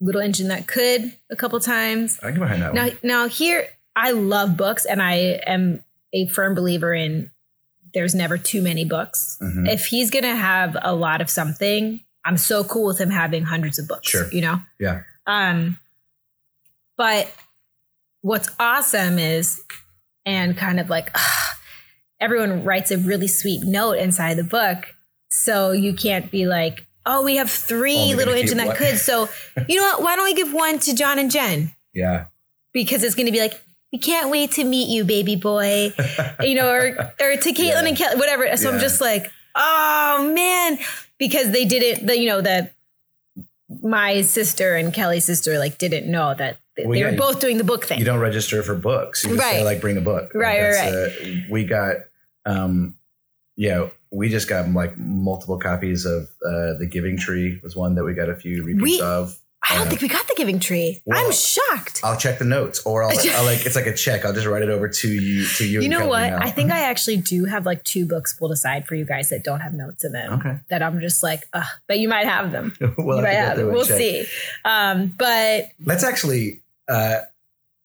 [0.02, 2.20] Little Engine That Could a couple times.
[2.20, 2.98] I can get behind that Now, one.
[3.04, 7.32] now here, I love books, and I am a firm believer in
[7.94, 9.38] there's never too many books.
[9.42, 9.70] Mhm.
[9.72, 13.80] If he's gonna have a lot of something, I'm so cool with him having hundreds
[13.80, 14.10] of books.
[14.10, 14.28] Sure.
[14.34, 14.62] You know?
[14.80, 15.04] Yeah.
[15.26, 15.80] Um,
[16.98, 17.32] but
[18.22, 19.62] what's awesome is,
[20.26, 21.16] and kind of like,
[22.20, 24.94] everyone writes a really sweet note inside the book.
[25.30, 29.02] So you can't be like, oh, we have three little internet kids.
[29.02, 29.30] So
[29.70, 30.02] you know what?
[30.02, 31.74] Why don't we give one to John and Jen?
[31.94, 32.26] Yeah.
[32.74, 33.62] Because it's going to be like,
[33.94, 35.94] we can't wait to meet you, baby boy.
[36.42, 37.86] you know, or, or to Caitlin Yeah.
[37.86, 38.56] and Kelly, whatever.
[38.58, 38.76] So Yeah.
[38.76, 40.80] I'm just like, oh man,
[41.20, 42.74] because they didn't, the, you know, that
[43.82, 47.40] my sister and Kelly's sister like didn't know that they, Well, they yeah, were both
[47.40, 48.00] doing the book thing.
[48.00, 49.24] You don't register for books.
[49.24, 49.64] You just say Right.
[49.66, 50.34] like bring a book.
[50.34, 51.96] Like, Right, that's, right, Uh, we got
[52.46, 52.96] um
[53.58, 58.04] yeah, we just got like multiple copies of uh The Giving Tree was one that
[58.04, 59.38] we got a few repeats We- of.
[59.68, 61.02] I don't Uh, think we got the Giving Tree.
[61.08, 62.02] well, I'm shocked.
[62.04, 64.24] I'll check the notes or I'll, I'll like it's like a check.
[64.24, 65.82] I'll just write it over to you to you.
[65.82, 66.22] you know what?
[66.22, 69.44] I think I actually do have like two books pulled aside for you guys that
[69.44, 70.34] don't have notes in them.
[70.34, 70.58] Okay.
[70.70, 72.76] That I'm just like, Ugh, but you might have them.
[73.00, 73.72] we'll you have to might go have them.
[73.74, 73.98] We'll check.
[73.98, 74.26] see.
[74.66, 77.20] Um, but Let's actually uh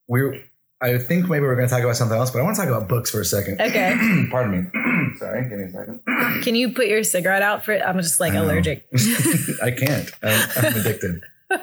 [0.09, 0.41] we're
[0.83, 2.89] I think maybe we're gonna talk about something else, but I want to talk about
[2.89, 3.61] books for a second.
[3.61, 3.95] Okay.
[4.31, 5.17] Pardon me.
[5.19, 6.01] Sorry, give me a second.
[6.43, 7.75] can you put your cigarette out for?
[7.75, 8.87] I'm just like I allergic.
[9.63, 10.11] I can't.
[10.23, 11.23] I'm, I'm addicted.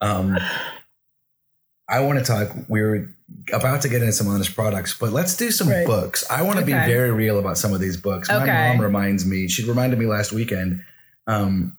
[0.00, 0.38] um,
[1.88, 2.50] I want to talk.
[2.68, 3.14] We're
[3.52, 5.86] about to get into some honest products, but let's do some Right.
[5.86, 6.24] books.
[6.30, 8.28] I want to be very real about some of these books.
[8.28, 8.52] My Okay.
[8.68, 9.48] mom reminds me.
[9.48, 10.84] She reminded me last weekend.
[11.26, 11.76] Um,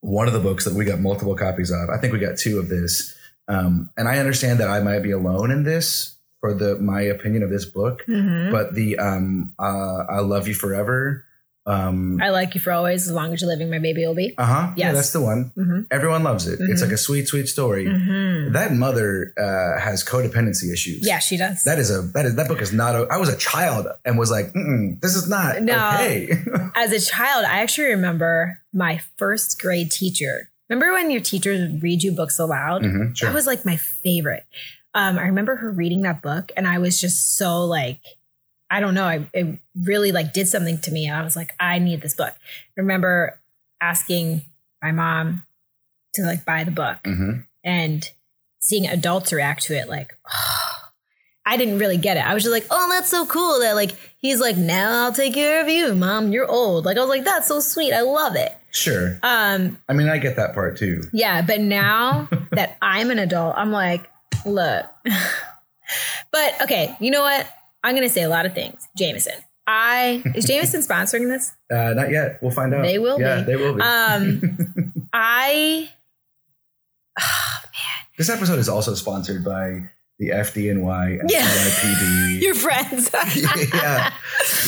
[0.00, 1.88] one of the books that we got multiple copies of.
[1.90, 3.16] I think we got two of this.
[3.48, 7.42] Um, and I understand that I might be alone in this for the my opinion
[7.42, 8.04] of this book.
[8.06, 8.50] Mhm.
[8.52, 11.24] But the um, uh, I love you forever.
[11.68, 14.34] Um, I like you for always, as long as you're living, my baby will be.
[14.38, 14.72] uh huh.
[14.74, 15.52] Yeah, that's the one.
[15.56, 15.86] Mhm.
[15.90, 16.58] Everyone loves it.
[16.60, 16.86] It's Mhm.
[16.86, 17.84] like a sweet, sweet story.
[17.86, 18.52] Mhm.
[18.54, 21.06] That mother uh, has codependency issues.
[21.06, 21.64] Yeah, she does.
[21.64, 22.94] That is a that is that book is not.
[22.96, 25.76] A, I was a child and was like, Mm-mm, this is not No.
[25.94, 26.30] okay.
[26.74, 30.48] As a child, I actually remember my first grade teacher.
[30.70, 32.82] Remember when your teachers would read you books aloud?
[32.82, 33.28] Mhm, sure.
[33.28, 34.44] That was like my favorite.
[34.94, 38.00] Um, I remember her reading that book, and I was just so like,
[38.70, 41.06] I don't know, I, it really like did something to me.
[41.06, 42.34] And I was like, I need this book.
[42.34, 43.40] I remember
[43.80, 44.42] asking
[44.82, 45.44] my mom
[46.14, 47.44] to like buy the book Mhm.
[47.64, 48.10] and
[48.60, 50.12] seeing adults react to it, like,
[51.46, 52.26] I didn't really get it.
[52.28, 55.32] I was just like, oh, that's so cool that like he's like, now I'll take
[55.32, 56.30] care of you, mom.
[56.30, 56.84] You're old.
[56.84, 57.94] Like I was like, that's so sweet.
[57.94, 58.54] I love it.
[58.70, 59.18] Sure.
[59.22, 61.00] Um, I mean, I get that part too.
[61.10, 64.10] yeah, but now that I'm an adult, I'm like,
[64.44, 64.84] look.
[66.32, 67.48] but okay, you know what?
[67.84, 68.86] I'm gonna say a lot of things.
[68.96, 69.34] Jameson.
[69.66, 71.52] I is Jameson sponsoring this?
[71.70, 72.38] Uh, not yet.
[72.42, 72.82] We'll find out.
[72.82, 73.42] They will Yeah, be.
[73.44, 73.82] they will be.
[73.82, 75.90] Um, I
[78.18, 79.82] this episode is also sponsored by
[80.18, 81.42] the FDNY and Yeah.
[81.46, 82.40] NYPD.
[82.42, 83.10] your friends.
[83.74, 84.12] yeah,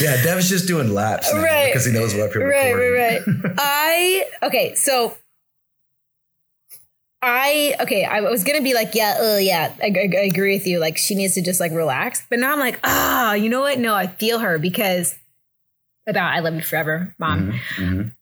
[0.01, 0.23] yeah.
[0.23, 1.67] Dev's just doing laps Right.
[1.73, 3.41] because he knows what we're Right, recording.
[3.43, 5.17] right, I okay, so
[7.23, 10.67] I okay, I was gonna be like, yeah, uh, yeah, I, I, I agree with
[10.67, 10.79] you.
[10.79, 12.27] Like, she needs to just like relax.
[12.31, 13.79] But now I'm like, ah, you know what?
[13.79, 15.17] No, I feel her because
[16.07, 17.53] about I love you forever, mom.
[17.53, 18.15] Mhm, mhm.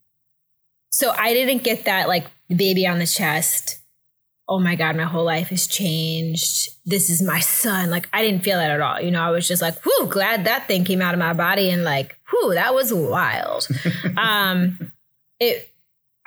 [0.90, 3.78] So I didn't get that like baby on the chest.
[4.48, 6.70] Oh my God, my whole life has changed.
[6.86, 7.90] This is my son.
[7.90, 9.00] Like I didn't feel that at all.
[9.00, 11.70] You know, I was just like, whoo, glad that thing came out of my body
[11.70, 13.68] and like, whoo, that was wild.
[14.16, 14.92] um
[15.38, 15.70] it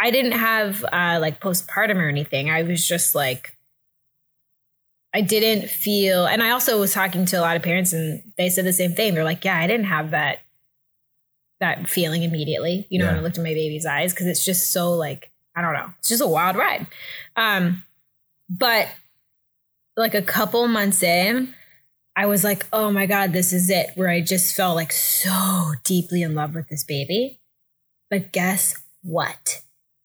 [0.01, 2.49] I didn't have uh like postpartum or anything.
[2.49, 3.55] I was just like
[5.13, 8.49] I didn't feel and I also was talking to a lot of parents and they
[8.49, 9.13] said the same thing.
[9.13, 10.39] They're like, yeah, I didn't have that
[11.59, 14.71] that feeling immediately, you know, when I looked in my baby's eyes because it's just
[14.71, 16.87] so like I don't know, it's just a wild ride.
[17.35, 17.83] Um,
[18.49, 18.87] but
[19.95, 21.53] like a couple months in,
[22.15, 23.91] I was like, oh my god, this is it.
[23.93, 27.39] Where I just felt like so deeply in love with this baby.
[28.09, 29.61] But guess what?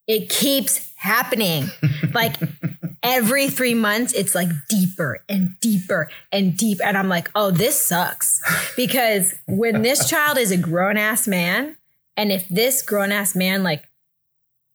[0.07, 1.69] It keeps happening.
[2.13, 2.37] Like
[3.03, 6.81] every three months, it's like deeper and deeper and deep.
[6.85, 8.43] And I'm like, oh, this sucks.
[8.77, 11.77] Because when this child is a grown ass man,
[12.17, 13.85] and if this grown ass man like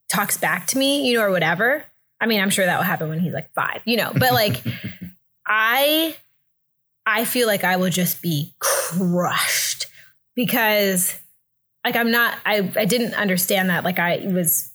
[0.09, 1.83] talks back to me, you know, or whatever,
[2.19, 4.63] I mean, I'm sure that will happen when he's like five, you know, but like,
[5.47, 6.15] I,
[7.05, 9.87] I feel like I will just be crushed
[10.35, 11.19] because
[11.83, 13.83] like I'm not, I, I didn't understand that.
[13.83, 14.70] Like I was,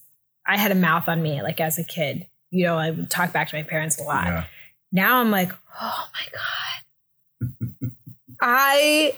[0.46, 3.32] I had a mouth on me like as a kid, you know, I would talk
[3.32, 4.26] back to my parents a lot.
[4.26, 4.44] Yeah.
[4.92, 7.90] Now I'm like, oh my God.
[8.40, 9.14] I,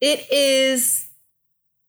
[0.00, 1.08] it is,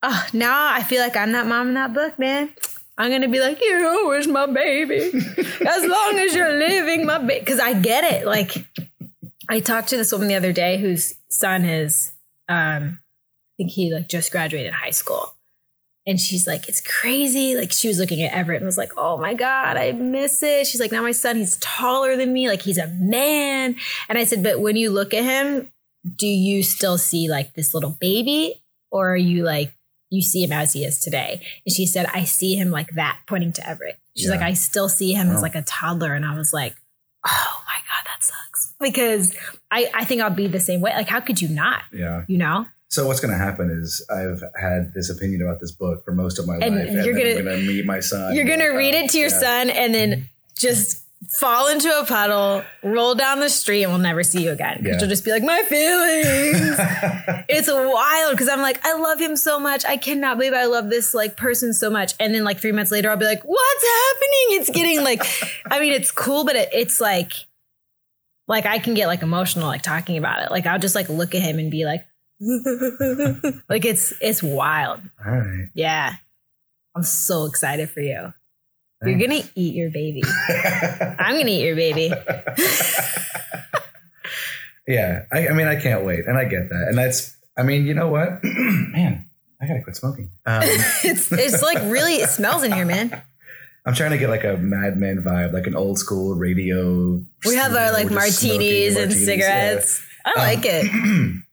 [0.02, 2.50] uh, now I feel like I'm that mom in that book, man.
[2.98, 4.96] I'm going to be like, you where's my baby?
[5.68, 7.40] as long as you're living, my baby.
[7.40, 8.26] Because I get it.
[8.26, 8.66] Like,
[9.50, 12.14] I talked to this woman the other day whose son is,
[12.50, 15.34] um, I think he like just graduated high school.
[16.08, 17.56] And she's like, it's crazy.
[17.56, 20.66] Like she was looking at Everett and was like, oh my God, I miss it.
[20.66, 22.48] She's like, now my son, he's taller than me.
[22.48, 23.76] Like he's a man.
[24.08, 25.70] And I said, but when you look at him,
[26.16, 28.64] do you still see like this little baby?
[28.90, 29.74] Or are you like,
[30.10, 31.46] you see him as he is today?
[31.66, 34.00] And she said, I see him like that, pointing to Everett.
[34.16, 34.32] She's Yeah.
[34.32, 36.14] like, I still see him as like a toddler.
[36.14, 36.74] And I was like,
[37.26, 38.74] oh my God, that sucks.
[38.80, 39.36] Because
[39.70, 40.94] I, I think I'll be the same way.
[40.94, 41.82] Like, how could you not?
[41.92, 42.24] Yeah.
[42.30, 42.66] You know?
[42.90, 46.40] So what's going to happen is I've had this opinion about this book for most
[46.40, 48.34] of my And life, you're and gonna- I'm meet my son.
[48.34, 49.40] You're gonna read it to your yeah.
[49.40, 54.24] son and then just fall into a puddle, roll down the street, and we'll never
[54.24, 54.78] see you again.
[54.78, 55.00] Because Yeah.
[55.02, 57.46] you'll just be like, my feelings.
[57.50, 59.84] it's wild because I'm like, I love him so much.
[59.84, 62.14] I cannot believe I love this like person so much.
[62.22, 64.62] And then like three months later, I'll be like, what's happening?
[64.62, 65.24] It's getting like,
[65.72, 67.34] I mean, it's cool, but it, it's like,
[68.48, 70.52] like I can get like emotional like talking about it.
[70.52, 72.06] Like I'll just like look at him and be like,
[73.70, 75.02] like it's it's wild.
[75.26, 75.70] All right.
[75.74, 76.16] Yeah.
[76.96, 78.34] I'm so excited for you.
[79.04, 80.24] You're gonna eat your baby.
[80.50, 82.12] I'm gonna eat your baby.
[84.88, 85.26] yeah.
[85.32, 87.36] I, I mean, I can't wait, and I get that, and that's.
[87.56, 89.30] I mean, you know what, man,
[89.62, 90.32] I gotta quit smoking.
[90.46, 93.22] Um, it's it's like really it smells in here, man.
[93.86, 97.22] I'm trying to get like a Mad Men vibe, like an old school radio.
[97.46, 99.26] We have our like smoking martinis and martinis, yeah.
[99.26, 100.02] cigarettes.
[100.26, 101.42] I like it.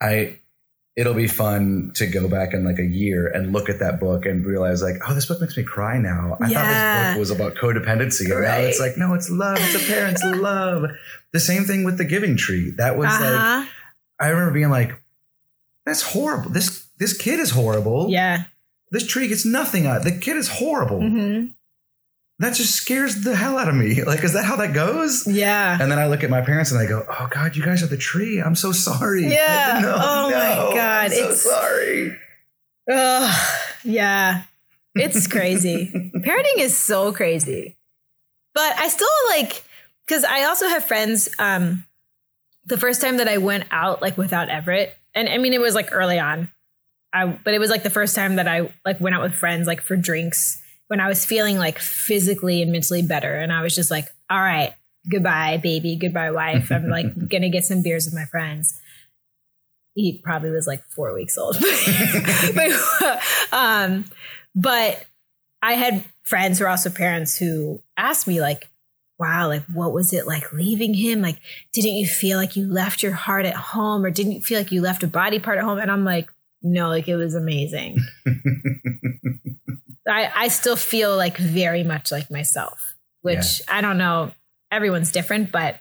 [0.00, 0.40] I
[0.96, 4.24] it'll be fun to go back in like a year and look at that book
[4.24, 6.38] and realize like, oh, this book makes me cry now.
[6.40, 6.62] I Yeah.
[6.62, 8.30] thought this book was about codependency.
[8.32, 9.58] And now it's like, no, it's love.
[9.60, 10.90] It's a parent's love.
[11.32, 12.72] The same thing with the giving tree.
[12.78, 13.66] That was like Uh-huh.
[14.18, 14.98] I remember being like,
[15.84, 16.50] that's horrible.
[16.50, 18.08] This this kid is horrible.
[18.08, 18.44] Yeah.
[18.90, 20.02] This tree gets nothing out.
[20.04, 21.00] The kid is horrible.
[21.00, 21.46] hmm
[22.38, 24.02] That just scares the hell out of me.
[24.06, 25.26] Like, is that how that goes?
[25.26, 25.78] Yeah.
[25.80, 27.86] And then I look at my parents and I go, "Oh God, you guys are
[27.86, 28.40] the tree.
[28.40, 29.78] I'm so sorry." Yeah.
[29.82, 31.04] No, Oh, my God.
[31.06, 32.16] I'm so It's- sorry.
[32.90, 34.42] Oh, Yeah.
[34.94, 36.10] It's crazy.
[36.16, 37.76] Parenting is so crazy.
[38.54, 39.62] But I still like
[40.06, 41.28] because I also have friends.
[41.38, 41.84] Um,
[42.64, 45.74] the first time that I went out like without Everett, and I mean it was
[45.74, 46.50] like early on.
[47.12, 49.66] I but it was like the first time that I like went out with friends
[49.66, 53.74] like for drinks when I was feeling like physically and mentally better, and I was
[53.74, 54.74] just like, all right,
[55.10, 56.70] goodbye, baby, goodbye, wife.
[56.70, 58.78] I'm like gonna get some beers with my friends.
[59.94, 61.56] He probably was like four weeks old.
[62.54, 64.04] but, um,
[64.54, 65.06] but
[65.62, 68.68] I had friends who are also parents who asked me like,
[69.18, 71.22] wow, like what was it like leaving him?
[71.22, 71.40] Like,
[71.72, 74.72] didn't you feel like you left your heart at home or didn't you feel like
[74.72, 75.78] you left a body part at home?
[75.78, 76.30] And I'm like,
[76.62, 77.98] no, like it was amazing.
[80.08, 84.32] I, I still feel like very much like myself, which I don't know.
[84.70, 85.80] Everyone's different, but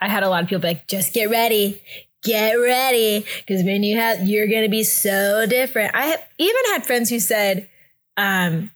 [0.00, 1.82] I had a lot of people be like, just get ready,
[2.22, 3.24] get ready.
[3.38, 5.94] Because when you have, you're going to be so different.
[5.94, 7.68] I have even had friends who said,
[8.16, 8.70] um,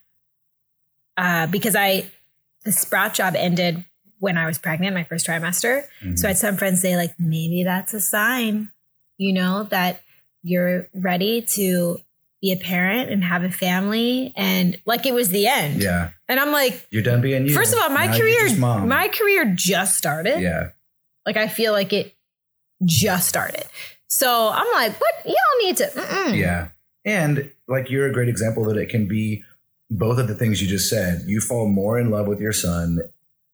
[1.17, 2.09] uh, because I,
[2.63, 3.83] the sprout job ended
[4.19, 5.83] when I was pregnant, my first trimester.
[6.03, 6.15] Mm-hmm.
[6.15, 8.71] So I had some friends say, like, maybe that's a sign,
[9.17, 10.01] you know, that
[10.43, 11.99] you're ready to
[12.41, 14.33] be a parent and have a family.
[14.35, 15.81] And like it was the end.
[15.81, 17.53] yeah, And I'm like, you're done being you.
[17.53, 20.39] first of all, my Now career, my career just started.
[20.41, 20.69] yeah,
[21.25, 22.15] Like I feel like it
[22.83, 23.63] just started.
[24.09, 25.13] So I'm like, what?
[25.23, 25.85] Don't need to.
[25.85, 26.37] Mm-mm.
[26.37, 26.69] yeah,
[27.05, 29.43] and like you're a great example that it can be
[29.89, 31.21] both of the things you just said.
[31.27, 32.99] You fall more in love with your son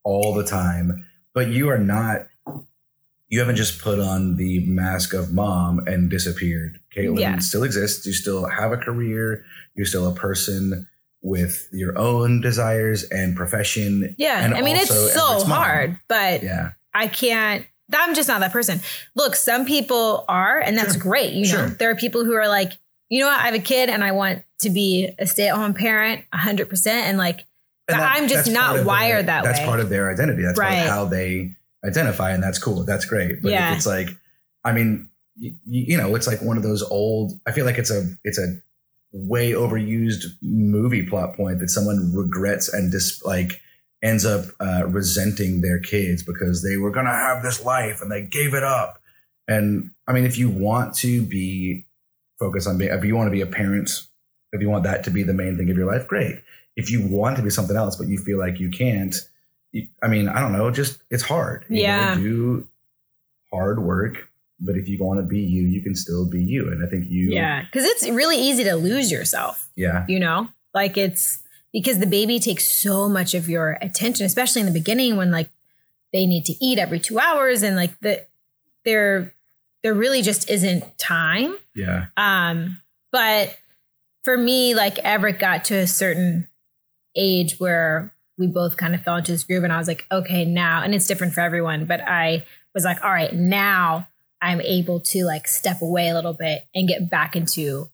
[0.03, 2.27] all the time, but you are not.
[3.29, 6.79] You haven't just put on the mask of mom and disappeared.
[6.95, 7.39] Caitlin Yeah.
[7.39, 8.05] still exists.
[8.05, 9.43] You still have a career.
[9.75, 10.87] You're still a person
[11.21, 14.15] with your own desires and profession.
[14.17, 14.43] Yeah.
[14.43, 16.71] And I mean, it's so hard, but Yeah.
[16.93, 17.65] I can't.
[17.93, 18.79] I'm just not that person.
[19.15, 21.01] Look, some people are, and that's Sure.
[21.01, 21.33] great.
[21.33, 21.69] You know, Sure.
[21.69, 22.73] there are people who are like,
[23.09, 23.39] you know what?
[23.39, 27.07] I have a kid and I want to be a stay at home parent 100%.
[27.07, 27.45] And like,
[27.89, 29.63] And But I'm just not wired their- that That's way.
[29.63, 30.43] That's part of their identity.
[30.43, 30.85] That's Right.
[30.87, 31.55] how they
[31.87, 32.83] identify, and that's cool.
[32.83, 33.41] That's great.
[33.41, 33.71] But Yeah.
[33.71, 34.09] if it's like,
[34.63, 37.39] I mean, you, you know, it's like one of those old.
[37.45, 38.59] I feel like it's a it's a
[39.13, 43.61] way overused movie plot point that someone regrets and just like
[44.03, 48.21] ends up uh, resenting their kids because they were gonna have this life and they
[48.23, 48.99] gave it up.
[49.47, 51.85] And I mean, if you want to be
[52.39, 53.89] focused on being, if you want to be a parent,
[54.51, 56.41] if you want that to be the main thing of your life, great
[56.77, 59.27] if you want to be something else but you feel like you can't
[60.03, 62.15] i mean i don't know just it's hard Yeah.
[62.15, 62.67] gotta do
[63.51, 66.83] hard work but if you want to be you you can still be you and
[66.85, 69.69] i think you yeah, because it's really easy to lose yourself.
[69.75, 71.41] yeah you know like it's
[71.73, 75.49] because the baby takes so much of your attention especially in the beginning when like
[76.13, 78.25] they need to eat every two hours and like the
[78.85, 79.33] there
[79.83, 83.57] there really just isn't time yeah um but
[84.23, 86.49] for me, like Everett got to a certain
[87.15, 90.45] age where we both kind of fell into this groove, and I was like, okay,
[90.45, 94.07] now, and it's different for everyone, but I was like, all right, now
[94.41, 97.89] I'm able to like step away a little bit and get back into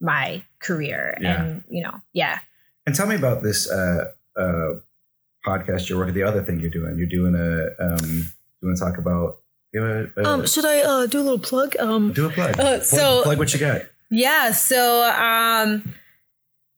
[0.00, 1.42] my career, Yeah.
[1.44, 2.40] and you know, yeah.
[2.86, 4.72] And tell me about this uh, uh,
[5.46, 6.14] podcast you're working.
[6.14, 6.98] The other thing you're doing.
[6.98, 7.82] You're doing a.
[7.82, 9.38] Um, you want to talk about?
[9.72, 11.76] You have a, a- Um, should I uh, do a little plug?
[11.78, 12.50] Um, do a plug.
[12.52, 13.82] uh, Plug- so- plug what you got.
[14.10, 14.52] Yeah.
[14.52, 15.94] So, um,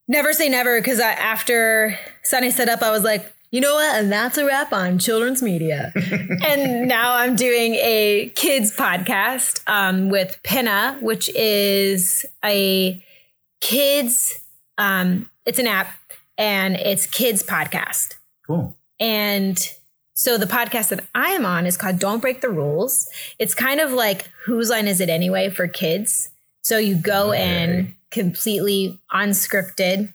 [0.09, 3.97] never say never because after Sunny Side Up, I was like, you know what?
[3.97, 5.93] And that's a wrap on children's media.
[6.45, 13.03] and now I'm doing a kids podcast um, with Pinna, which is a
[13.61, 14.39] kids.
[14.79, 15.89] Um, it's an app,
[16.37, 18.15] and it's kids podcast.
[18.47, 18.77] Cool.
[18.99, 19.59] And
[20.15, 23.09] so the podcast that I am on is called Don't Break the Rules.
[23.39, 26.31] It's kind of like Whose Line Is It Anyway for kids.
[26.63, 27.96] So you go in Okay.
[28.11, 30.13] Completely unscripted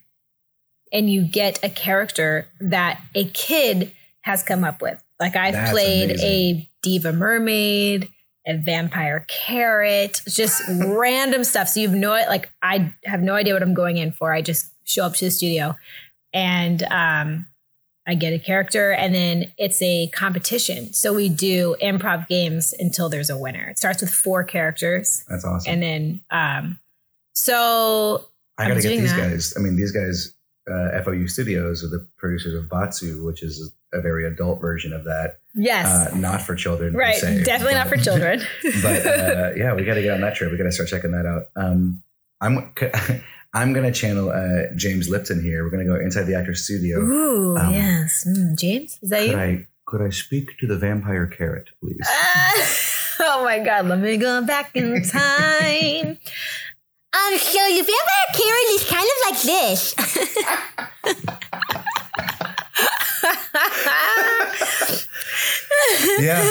[0.92, 5.02] and you get a character that a kid has come up with.
[5.18, 6.26] Like I've That's played amazing.
[6.28, 8.08] a diva mermaid,
[8.46, 11.68] a vampire carrot, just random stuff.
[11.68, 14.32] So you've no like I have no idea what I'm going in for.
[14.32, 15.76] I just show up to the studio
[16.32, 17.46] and um
[18.04, 20.92] I get a character and then it's a competition.
[20.92, 23.68] So we do improv games until there's a winner.
[23.68, 25.72] It starts with four characters That's awesome.
[25.72, 26.78] and then um
[27.32, 28.24] so
[28.58, 29.30] I I'm got to get these that.
[29.30, 29.54] guys.
[29.56, 30.32] I mean, these guys,
[30.70, 35.04] uh, FOU Studios, are the producers of Batsu, which is a very adult version of
[35.04, 35.38] that.
[35.54, 35.86] yes.
[36.12, 36.94] Uh, not for children.
[36.94, 37.16] right.
[37.16, 38.40] se, Definitely not for children.
[38.82, 40.50] but uh, yeah, we got to get on that trip.
[40.50, 41.44] We got to start checking that out.
[41.56, 42.02] Um,
[42.40, 42.72] I'm
[43.54, 45.62] I'm gonna channel uh, James Lipton here.
[45.62, 47.00] We're gonna go inside the actor's studio.
[47.00, 48.24] Ooh, Um, yes.
[48.26, 49.36] Mm, James, is that Could you?
[49.38, 52.00] I could I speak to the vampire carrot, please?
[52.06, 52.68] Ah,
[53.20, 56.16] oh my God, let me go back in time.
[57.14, 59.94] Um, so your vampire carrot is kind of like this.
[66.18, 66.42] yeah,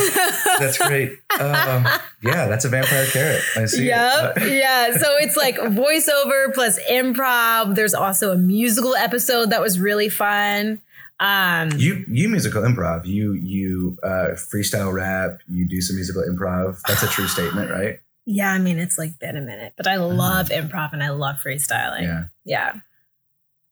[0.59, 1.11] that's great.
[1.39, 1.85] Um,
[2.23, 3.41] yeah, that's a vampire carrot.
[3.55, 3.83] I see.
[3.83, 3.87] it.
[3.87, 4.37] Yep.
[4.51, 4.91] Yeah.
[4.97, 7.75] So it's like voiceover plus improv.
[7.75, 10.81] There's also a musical episode that was really fun.
[11.19, 13.05] Um, You you musical improv.
[13.05, 15.39] You you uh, freestyle rap.
[15.47, 16.81] You do some musical improv.
[16.87, 17.99] That's a true statement, right?
[18.25, 21.37] Yeah, I mean, it's like been a minute, but I love improv and I love
[21.45, 22.03] freestyling.
[22.03, 22.23] Yeah.
[22.45, 22.73] Yeah.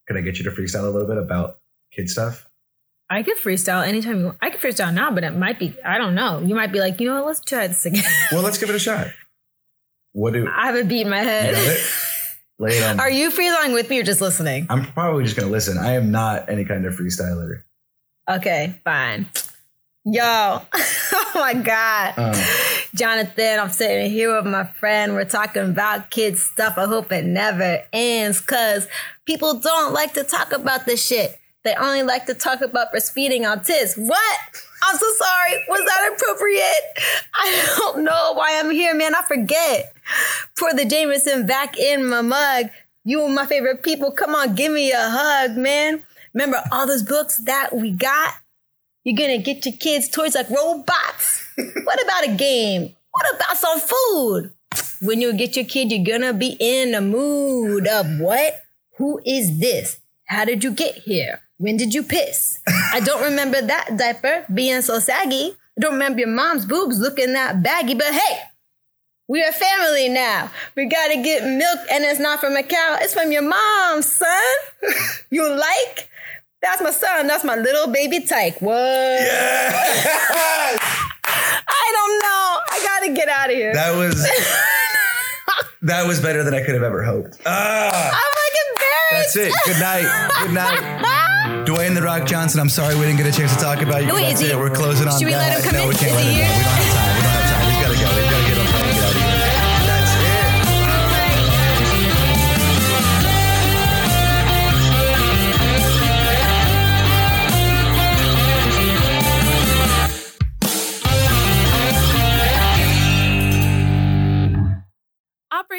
[0.07, 1.59] Can I get you to freestyle a little bit about
[1.91, 2.47] kid stuff?
[3.11, 4.37] I could freestyle anytime you want.
[4.41, 6.39] I could freestyle now, but it might be, I don't know.
[6.39, 8.03] You might be like, you know what, let's try this again.
[8.31, 9.07] Well, let's give it a shot.
[10.13, 11.53] What do I have a beat in my head.
[11.55, 11.81] it?
[12.59, 12.99] Lay it on.
[12.99, 14.67] Are you freestyling with me or just listening?
[14.69, 15.77] I'm probably just gonna listen.
[15.77, 17.61] I am not any kind of freestyler.
[18.27, 19.27] Okay, fine.
[20.05, 20.21] Yo,
[20.73, 22.13] oh my God.
[22.17, 22.33] Um,
[22.95, 25.13] Jonathan, I'm sitting here with my friend.
[25.13, 26.73] We're talking about kids stuff.
[26.77, 28.87] I hope it never ends because
[29.25, 31.39] people don't like to talk about this shit.
[31.63, 33.95] They only like to talk about breastfeeding on tits.
[33.95, 34.39] What?
[34.83, 35.63] I'm so sorry.
[35.67, 37.23] Was that appropriate?
[37.35, 39.13] I don't know why I'm here, man.
[39.13, 39.93] I forget.
[40.57, 42.69] Pour the Jameson back in my mug.
[43.03, 44.11] You are my favorite people.
[44.11, 46.03] Come on, give me a hug, man.
[46.33, 48.33] Remember all those books that we got?
[49.09, 51.43] You're gonna get your kids toys like robots.
[51.83, 52.95] what about a game?
[53.09, 54.51] What about some food?
[55.01, 58.61] When you get your kid, you're gonna be in the mood of what?
[58.99, 59.99] Who is this?
[60.25, 61.41] How did you get here?
[61.57, 62.59] When did you piss?
[62.67, 65.55] I don't remember that diaper being so saggy.
[65.55, 68.41] I don't remember your mom's boobs looking that baggy, but hey,
[69.27, 70.51] we are family now.
[70.75, 74.53] We gotta get milk, and it's not from a cow, it's from your mom, son.
[75.31, 76.09] you like?
[76.61, 77.27] That's my son.
[77.27, 78.61] That's my little baby tyke.
[78.61, 78.73] What?
[78.75, 80.79] Yes!
[81.71, 82.59] I don't know.
[82.71, 83.73] I gotta get out of here.
[83.73, 84.15] that was
[85.83, 87.39] that was better than I could have ever hoped.
[87.45, 89.35] Ah, I'm like embarrassed.
[89.35, 89.53] that's it.
[89.65, 90.07] Good night.
[90.41, 90.81] Good night.
[91.65, 92.59] Dwayne the Rock Johnson.
[92.59, 94.13] I'm sorry we didn't get a chance to talk about you.
[94.13, 94.57] Wait, That's is he- it.
[94.57, 95.47] We're closing on should we that.
[95.49, 95.89] let him come no, in?
[95.89, 96.49] we can't Is let he him here?
[96.49, 96.79] We don't have time.
[96.79, 97.08] We don't have time.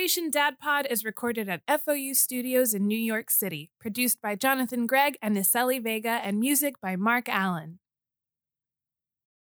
[0.01, 4.87] Operation Dad Pod is recorded at FOU Studios in New York City, produced by Jonathan
[4.87, 7.80] Gregg and Niseli Vega, and music by Mark Allen.